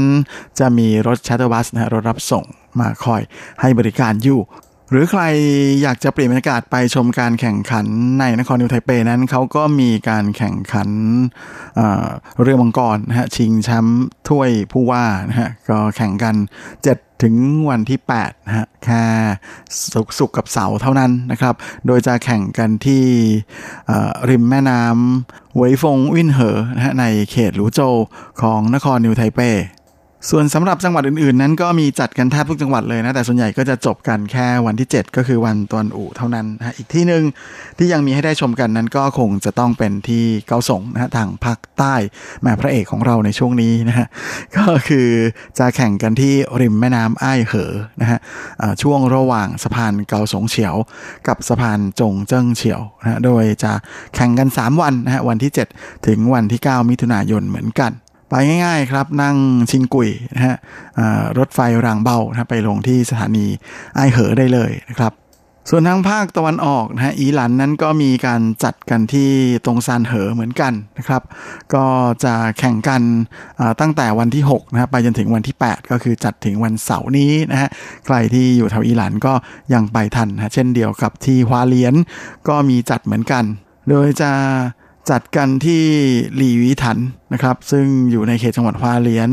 [0.58, 2.44] จะมีรถ shuttle bus นะรถรับส่ง
[2.80, 3.22] มาคอย
[3.60, 4.40] ให้บริการอยู่
[4.90, 5.22] หรือใคร
[5.82, 7.86] อยากจะเปลี่ยนบรรยากาศไปชมการแข่งขัน
[8.20, 10.88] ในนครนิวไทเปนั้นเขาก็มีการแข่งขัน
[12.40, 16.34] เรือมังกรนะฮะชิงแชมป์ถ้วยผู้ว่านะฮะก็แข่งกัน
[16.78, 17.34] 7 ถึง
[17.68, 19.02] วันที่8นะฮะแค่
[19.92, 21.54] สุกสุกกับเสาเท่านั้นนะครับ
[21.86, 23.04] โดยจะแข่งกันที่
[24.30, 27.80] ริมแม่น้ำเวยฟงวินเหอนะฮะในเขตหลูโจ
[28.42, 29.40] ของนครนิวไทเป
[30.30, 37.22] ส่วนสำหรับจังหวัดอื่นๆ นั้นก็มีจัดกันแทบทุกจังหวัดเลยนะ แต่ส่วนใหญ่ก็จะจบกันแค่วันที่ 7 ก็คือวันตอนอู่เท่านั้นนะอีกที่หนึ่ง
[37.78, 41.94] ที่ยังมีให้ได้ชมกันนั้นก็คงจะต้องเป็นที่เกาสงนะฮะทางภาคใต้
[42.42, 44.06] แม่พระเอกของเราในช่วงนี้นะฮะ
[44.56, 45.08] ก็คือ
[45.58, 48.18] จะแข่งกันที่ริมแม่น้ำอ้ายเหอนะฮะ
[48.82, 50.74] ช่วงระหว่างสะพานเกาสงเฉียว
[51.28, 53.72] กับสะพานจงเจิ้งเฉียวนะโดยจะ
[54.14, 57.92] แข่งกัน 3 วันนะฮะวันที่ 7 ถึงวันที่ 9 มิถุนายนเหมือนกัน
[58.28, 59.36] ไปง่ายๆครับนั่ง
[59.70, 60.56] ชิงกุยนะฮะ
[61.38, 63.46] รถไฟรางเบานะไปลงที่สถานี
[63.94, 65.14] ไอเหอได้เลยนะครับ
[65.70, 69.30] ส่วนทางภาคตะวันออกนะฮะอีหลันนั้นก็มีการจัดกันที่
[69.64, 71.22] ตรงซานเหอเหมือนกันนะครับ
[71.74, 71.84] ก็
[72.24, 73.02] จะแข่งกัน
[73.80, 77.68] ตั้งแต่วันที่6นะไปจนถึงวันที่ 8 ก็คือจัดถึงวันเสาร์นี้นะฮะ
[78.06, 79.32] ใครที่อยู่แถวอีหลันก็
[79.74, 81.94] ยังไปทันนะเช่นเดียวกับที่ฮวาเลียน
[82.48, 83.44] ก็มีจัดเหมือนกัน
[83.88, 84.30] โดยจะ
[85.10, 85.82] จัดกันที่
[86.36, 86.98] หลีวิถัน
[87.32, 89.32] นะครับ ซึ่งอยู่ในเขตจังหวัดฮวาเลียน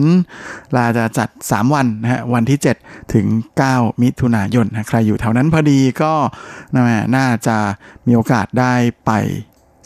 [0.75, 3.25] ลาจะจัด 3 วันนะฮะวันที่ 7 ถึง
[3.63, 6.13] 9 มิถุนายนนะใครอยู่แถวนั้นพอดีก็
[7.15, 7.57] น่าจะ
[8.07, 8.73] มีโอกาสได้
[9.05, 9.11] ไป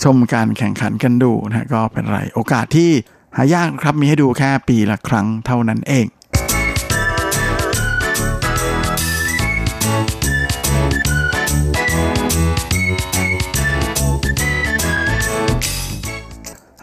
[0.04, 2.92] ชมการแข่งขันกันดูนะก็เป็นไร โอกาสที่
[3.36, 6.06] หายากครับมีให้ดูแค่ปีละครั้งเท่านั้นเอง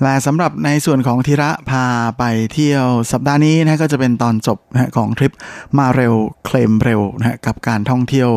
[0.03, 1.85] และสำหรับในส่วนของธีระพา
[2.19, 5.33] ไปเที่ยวสัปดาห์นี้นะก็จะเป็นตอนจบนะของทริป
[5.79, 8.31] มาเร็วเคลมเร็วนะกับการท่องเที่ยว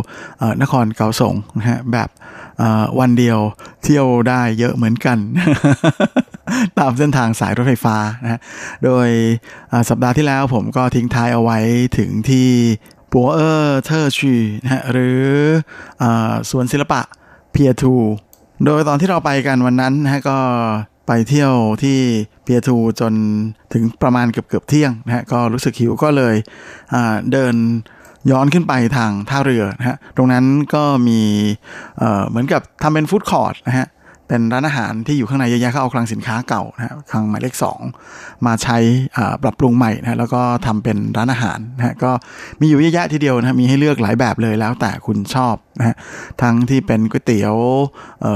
[0.61, 2.09] นครเกาสงนะฮะแบบ
[2.99, 3.39] วันเดียว
[3.83, 5.17] เที่ยวได้เยอะเหมือนกัน
[6.79, 8.39] ตามเส้นทางสายรถไฟฟ้านะ
[8.85, 9.07] โดย
[9.89, 11.59] สัปดาห์ที่แล้วผมก็ทิ้งท้ายเอาไว้
[11.97, 12.49] ถึงที่
[13.11, 15.23] ปัวเออร์เทอร์ชีนะฮะหรือ
[16.49, 17.01] สวนศิลปะ
[17.51, 17.95] เพียทู
[18.65, 20.39] โดยตอนที่เราไปกันวันนั้นนะก็
[21.07, 21.53] ไปเที่ยว
[21.83, 21.99] ที่
[22.43, 23.13] เปียทูจน
[23.73, 26.35] ถึงประมาณเกือบเกือบเที่ยงนะฮะก็รู้สึกหิวก็เลย
[27.31, 27.55] เดิน
[28.31, 30.45] ย้อนขึ้นไปทางท่าเรือนะฮะตรงนั้น
[30.75, 31.21] ก็มี
[32.29, 33.87] เหมือนกับทำเป็นฟู้ดคอร์ทนะฮะ
[34.27, 37.79] เป็นร้านอาหารที่อยู่ข้างในเยอะแยะเขาเอาคลังสินค้าเก่านะฮะคลังหมายเลขสอง
[38.45, 38.77] มาใช้
[39.43, 42.11] ปรับปรุงใหม่นะแล้วก็ทำเป็นร้านอาหารนะฮะก็
[42.59, 45.95] มีอยู่เยอะแยะทีเดียวนะมีให้เลือกหลายแบบเลยแล้วแต่คุณชอบนะฮะ
[46.41, 47.55] ทั้งที่เป็นก๋วยเตี๋ยว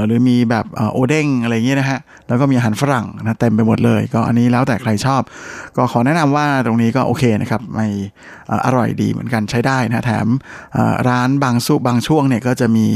[0.06, 5.22] หรือมีแบบโอเด้งอะไรเงี้ยนะฮะแล้วก็มีอาหารฝรั่งนะเต็มไปหมดเลย ก็อันนี้แล้วแต่ใครชอบ
[5.76, 7.86] ก็ขอแนะนำว่าตรงนี้ก็โอเคนะครับไม่
[8.66, 10.26] อร่อยดีเหมือนกันใช้ได้นะแถม
[11.08, 12.86] ร้านบางสุบางช่วงเนี่ยก็จะมี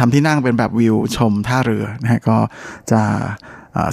[0.00, 2.38] ทำที่นั่งเป็นแบบวิวชมท่าเรือนะฮะก็
[2.92, 3.02] จะ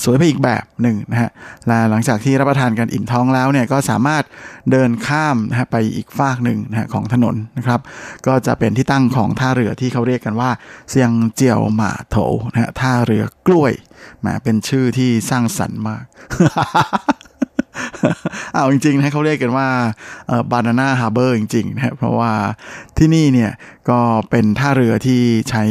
[0.03, 1.31] สวยไปอีกแบบหนึ่งนะฮะ
[1.67, 4.23] และหลังจากที่รับประทานกันอิ่มท้องแล้วเนี่ยก็สามารถ
[4.71, 7.79] เดินข้ามนะฮะไปอีกฟากหนึ่งนะฮะของถนนนะครับ
[8.27, 10.49] ก็จะเป็นที่ตั้งของท่าเรือที่เขาเรียกกันว่า
[10.89, 12.17] เซียงเจียวหมาโถ
[12.51, 13.73] นะฮะท่าเรือกล้วย
[14.19, 16.03] แหมเป็นชื่อที่สร้างสรรค์มาก
[18.53, 19.67] เอาจริงๆนะเขาเรียกกันว่า
[20.51, 22.31] Banana Harbor จริงๆนะเพราะว่า
[22.97, 23.51] ที่นี่เนี่ย
[23.89, 23.99] ก็
[24.29, 25.63] เป็นท่าเรือที่ใช้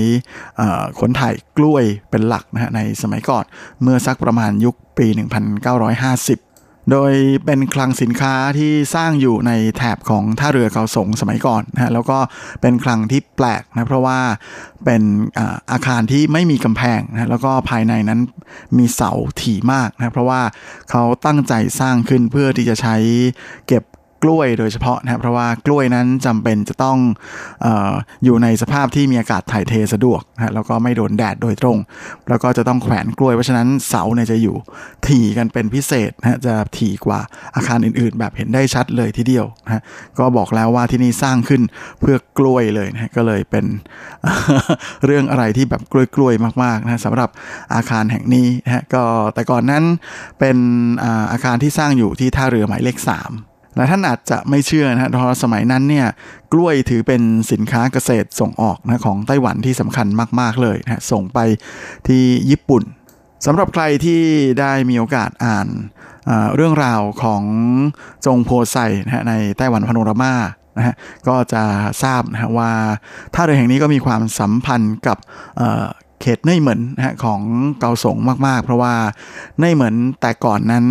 [0.99, 3.45] ขนถ่ายกล้วยเป็นหลักนะฮะในสมัยก่อน
[3.83, 6.52] เมื่อสักประมาณยุคปี 1950
[6.91, 7.13] โดย
[7.45, 12.19] เป็นคลังสินค้าที่สร้างอยู่ในแถบของท่าเรือเกาสงสมัยก่อนนะแล้วก็
[12.61, 14.19] เป็นคลังที่แปลกนะเพราะว่า
[14.85, 15.03] เป็น
[15.73, 18.21] อาคารที่ไม่มีกำแพงนะแล้วก็ภายในนั้น
[18.79, 20.41] มีเสาถี่มากนะเพราะว่า
[20.91, 22.97] เขาตั้งใจสร้างขึ้นเพื่อที่จะใช้
[23.69, 23.83] เก็บ
[24.23, 26.99] กล้วยโดยเฉพาะนะครับเพราะว่ากล้วยนั้นจำเป็นจะต้อง
[27.65, 27.67] อ
[28.25, 31.79] อยู่ในสภาพที่มีอากาศถ่ายเทสะดวกนะแล้วก็ไม่โดนแดดโดยตรง
[32.29, 34.57] แล้วก็จะต้องแขวนกล้วยเพราะฉะนั้นเสาเนี่ยจะอยู่
[35.07, 37.21] ถี่กันเป็นพิเศษนะจะถี่กว่า
[37.57, 39.83] อาคารอื่นๆ แบบเห็นได้ชัดเลยทีเดียวนะ
[40.19, 41.63] ก็บอกแล้วว่าที่นี่สร้างขึ้น
[42.01, 43.65] เพื่อกล้วยเลยนะก็เลยเป็น
[45.05, 47.31] เรื่องอะไรที่แบบกล้วยๆมากๆนะสำหรับ
[47.75, 49.05] อาคารแห่งนี้นะก็
[49.35, 49.85] แต่ก่อนนั้น
[50.39, 50.57] เป็น
[51.33, 56.07] อาคารที่สร้างอยู่ที่ท่าเรือหมายเลข3 หลายท่านอาจจะไม่เชื่อนะเพราะสมัยนั้นเนี่ย
[56.53, 60.07] กล้วยถือเป็นสินค้าเกษตรส่งออกนะของไต้หวันที่สำคัญ
[60.41, 61.39] มาก ๆ เลยนะส่งไป
[62.09, 62.83] ที่ญี่ปุ่น
[63.47, 64.23] สำหรับใครที่
[64.61, 65.69] ได้มีโอกาสอ่าน
[66.57, 67.43] เรื่องราวของ
[68.27, 70.35] จงโพไซนะในไต้หวันพาโนรามา
[70.77, 70.95] นะฮะ
[71.29, 71.63] ก็จะ
[72.03, 72.73] ทราบนะว่า
[73.35, 75.19] ท่าเรือแห่งนี้ก็มีความสัมพันธ์กับ
[76.23, 77.41] เขตเน่ยเหมือนนะฮะของ
[77.81, 78.17] เกาสง
[78.47, 78.95] มากๆ เพราะว่า
[79.61, 80.85] เน่ยเหมือนแต่ก่อนนั้น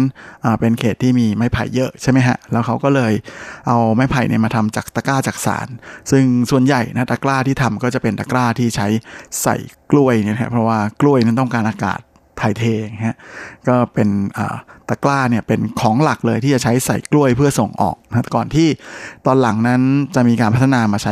[0.59, 3.13] เป็นเขตที่มีไม้ไผ่เยอะใช่ไหมฮะแล้วเขาก็เลย
[3.67, 5.67] เอาไม้ไผ่เนี่ยมาทำจากตะกร้าจากสาร
[6.11, 8.88] ซึ่งส่วนใหญ่นะตะกร้าที่ทำก็จะเป็นตะกร้าที่ใช้
[9.43, 9.55] ใส่
[9.91, 11.99] กล้วยเนี่ยฮะเพราะว่ากล้วยนั้นต้องการอากาศ
[12.41, 12.63] ถ่ายเท
[13.05, 13.17] ฮะ
[13.67, 14.09] ก็เป็น
[14.89, 18.67] ตะกร้าเนี่ยเป็นของหลักเลยที่จะใช้ใส่กล้วยเพื่อส่งออกนะก่อนที่
[19.25, 19.82] ตอนหลังนั้น
[20.15, 21.11] จะมีการพัฒนามาใช้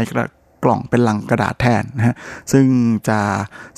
[0.63, 2.15] กล่องเป็นลังกระดาษแทนนะฮะ
[2.51, 2.65] ซึ่ง
[3.09, 3.19] จะ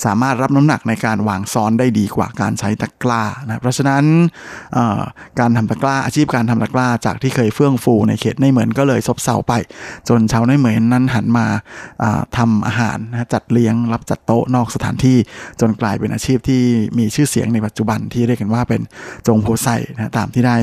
[0.06, 4.04] สามารถรับน้ำหนักในการวางซ้อนได้ดีกว่าการใช้ตะกร้านะเพราะฉะนั้น
[5.40, 9.54] การทำตะกร้าอาชีพการทำตะกร้าจากที่เคยเฟื่องฟูในเขตในเหมือนก็เลยซบเซาไป
[10.10, 11.46] จนชาวในเหมือนนั้นหันมา
[12.38, 15.18] ทำอาหารนะจัดเลี้ยงรับจัดโต๊ะนอกสถานที่
[15.62, 16.62] จนกลายเป็นอาชีพที่
[16.98, 18.82] มีชื่อเสียงในปัจจุบันที่เรียกกันว่าเป็น
[19.28, 20.56] จงโพไซนะตามที่ได้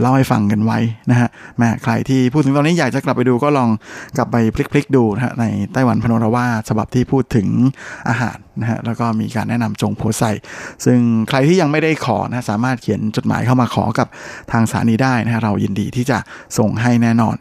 [0.00, 0.78] เล่าให้ฟังกันไว้
[1.10, 3.70] นะฮะแม่ใครที่พูดถึงตอนนี้อยากจะกลับไปดูก็ลอง
[4.16, 4.36] กลับไป
[4.72, 7.48] พลิกๆดูนะฮะในไต้หวันพโนรว่าฉบับที่พูดถึง
[8.08, 10.22] อาหารนะฮะแล้วก็มีการแนะนำจงโพไซ
[10.84, 10.98] ซึ่ง
[11.28, 14.08] ใครที่ยังไม่ได้ขอนะสามารถเขียนจดหมายเข้ามาขอกับ
[14.52, 16.18] ทางสถานีได้นะฮะเรายินดีที่จะ
[16.58, 17.36] ส่งให้แน่นอน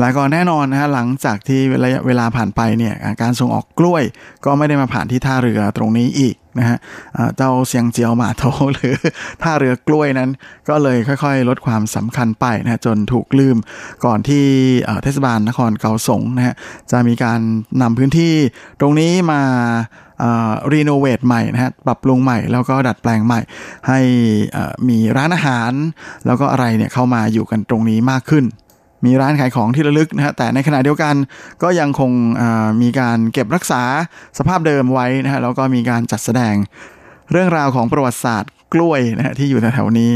[0.00, 4.02] แล้วก็แน่นอนนะฮะหลังจากที่ระยะเวลาผ่านไปเนี่ยการส่งออกกล้วย
[4.44, 6.78] ก็ไม่ได้มาผ่านที่ท่าเรือตรงนี้อีก นะฮะ
[7.36, 8.44] เจ้าเซียงเจียวหมาโถ
[8.74, 8.94] หรือ
[9.42, 10.30] ท่าเรือกล้วยนั้น
[10.68, 13.56] ก็เลยค่อยๆ ลดความสำคัญไปนะจนถูกลืม
[14.04, 14.44] ก่อนที่
[15.02, 16.54] เทศบาลนครเกาสงนะฮะ
[16.90, 17.40] จะมีการ
[17.82, 18.34] นำพื้นที่
[18.80, 19.42] ตรงนี้มา
[20.72, 23.40] รีโนเวทใหม่นะฮะปรับปรุงใหม่แล้วก็ดัดแปลงใหม่
[23.88, 24.00] ให้
[24.88, 25.72] มีร้านอาหาร
[26.26, 28.44] แล้วก็อะไรเนี่ยเข้ามาอยู่กันตรงนี้มากขึ้น
[29.06, 31.14] มีร้านขายของที่ระลึกนะฮะแต่ในขณะเดียวกัน
[31.62, 32.12] ก็ยังคง
[32.82, 33.82] มีการเก็บรักษา
[34.38, 36.54] สภาพเดิมไว้นะฮะแล้วก็มีการจัดแสดง
[37.32, 40.10] เรื่องราวของประวัติศาสตร์กล้วยนะฮะที่อยู่แถวๆนี้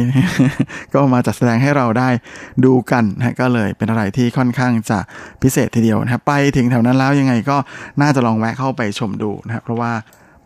[0.95, 2.09] ก็มาจัดแสดงให้เราได้
[2.65, 4.99] ดูกันนะก็เลยเป็นอะไรที่ค่อนข้างจะ
[5.43, 7.57] พิเศษทีเดียวนะครับไปถึงแถวนั้นแล้วยังไงก็
[8.01, 9.93] น่าจะลองแวะเข้าไปชมดูนะครับเพราะว่า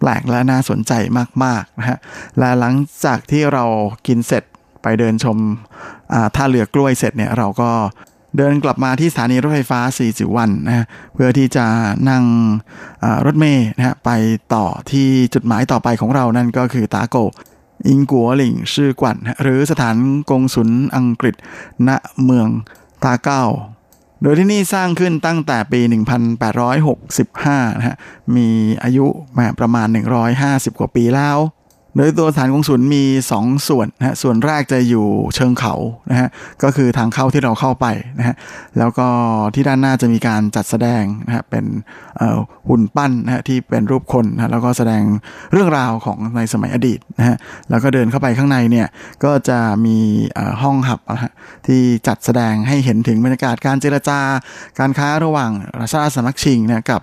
[0.00, 0.92] แปลกและน่าสนใจ
[1.44, 1.98] มากๆนะฮะ
[2.38, 2.74] และหลัง
[3.04, 3.64] จากที่เรา
[4.06, 4.44] กินเสร็จ
[4.82, 5.36] ไปเดินชม
[6.36, 7.70] ท่าเรือกล้วยเสร็จเนี่ยเราก็
[8.36, 11.66] เดินกลับมาที่สถานีรถไฟฟ้าสีจิวันนะเพื่อที่จะ
[12.10, 12.24] นั่ง
[13.26, 14.10] รถเมย์นะฮะไป
[14.54, 17.16] ต่อที่จุดหมายต่อไปของเรานั่นก็คือตาโก
[17.86, 19.96] อิงกัวหลิงชื่อกวันหรือสถาน
[20.30, 21.34] กงสุลอังกฤษ
[21.88, 21.90] ณ
[22.24, 22.48] เมือง
[23.04, 23.42] ตาเก้า
[24.22, 25.80] โดยที่นี่สร้างขึ้นตั้งแต่ปี
[27.04, 27.96] 1865 นะฮะ
[28.36, 28.48] มี
[28.82, 29.06] อายุ
[29.36, 29.86] มาประมาณ
[30.32, 31.38] 150 กว่าปีแล้ว
[31.96, 33.02] โดยตัวฐานกงสุลมี
[33.36, 35.74] 2 ส่วนนะฮะส่วนแรกจะอยู่เชิงเขา
[36.10, 36.28] นะฮะ
[36.62, 37.86] ก็คือทางเข้าที่เราเข้าไป
[38.18, 38.34] นะฮะ
[38.78, 39.06] แล้วก็
[39.54, 41.64] ที่ด้านหน้าจะมีการจัดแสดงนะฮะเป็น
[42.68, 45.02] หุ่นปั้นนะฮะที่เป็นรูปคนนะแล้วก็แสดง
[45.52, 47.36] เรื่องราวของในสมัยอดีตนะฮะ
[47.70, 48.86] แล้วก็เดินเข้าไปข้างในเนี่ย
[49.24, 49.98] ก็จะมี
[50.62, 51.32] ห้องหับนะฮะ
[51.66, 54.18] ที่จัดแสดงให้เห็นถึงบรรยากาศการเจรจา
[54.78, 57.00] การค้าระหว่างราชาสำนักชิงนะกับ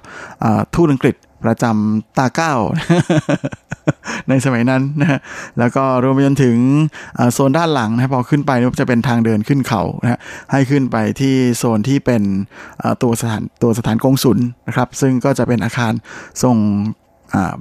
[0.76, 2.54] ทูตอังกฤษ ประจำตาเก้า
[4.30, 5.20] ในสมัยนั้นนะฮะ
[5.60, 6.58] แล้วก็รวมไปจนถึง
[7.34, 10.20] โซนด้านหลังนะพอขึ้นไปจะเป็นทางเดินขึ้นเขานะฮะ
[10.52, 12.24] ให้ขึ้นไปที่โซนที่เป็น
[13.02, 14.38] ตัวสถานตัวสถานกงสุล
[14.68, 15.94] นะครับ ซึ่งก็จะเป็นอาคาร
[16.44, 16.56] ทรง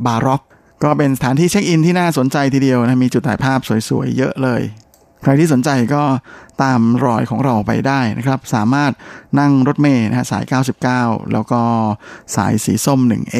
[0.06, 0.42] บาร็อก
[0.84, 3.58] ก็เป็นสถานที่เช็คอินที่น่าสนใจทีเดียวนะมีจุดถ่ายภาพ
[3.88, 4.62] สวยๆเยอะเลย
[5.22, 6.02] ใครที่สนใจก็
[6.62, 8.92] ตามรอยของเราไปได้นะครับ สามารถ
[9.38, 10.44] นั่งรถเมล์นะฮะสาย
[10.88, 11.60] 99 แล้วก็
[12.36, 13.36] สายสีส้ม 1A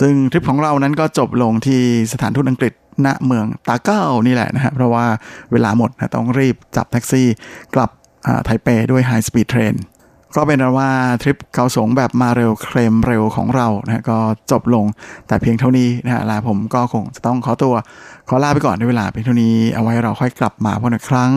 [0.00, 1.80] ซึ่งทริปของเรานั้นก็จบลงที่
[2.12, 2.72] สถานทูตอังกฤษ
[3.06, 5.06] ณเมืองตาเก้านี่แหละนะฮะเพราะว่า
[5.52, 7.26] เวลาหมดนะต้องรีบจับแท็กซี่
[7.74, 7.90] กลับ
[8.44, 9.74] ไทเปด้วย high speed train
[10.36, 10.90] ก็เป็นว่า
[11.22, 14.18] ทริปเกาสงแบบมาเร็วเคลมเร็วของเรานะก็
[14.50, 14.84] จบลง
[15.26, 17.74] แต่เพียงเท่านี้นะฮะลาผมก็คงจะต้องขอตัว
[18.28, 21.30] ขอลาไปก่อนในเวลาเพียงเท่านี้เอาไว้เราค่อยกลับมาพบกันครั้ง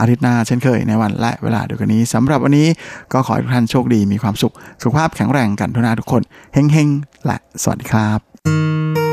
[0.00, 2.68] อาทิตย์หน้าเช่นเคยในวันและเวลาเดียวกันนี้สำหรับวันนี้
[3.12, 6.22] ก็ขอให้ทุกท่านโชคดีมีความสุข สุขภาพแข็งแรงกันทุกท่านทุกคน
[6.54, 9.09] เฮ้งๆและสวัสดีครับ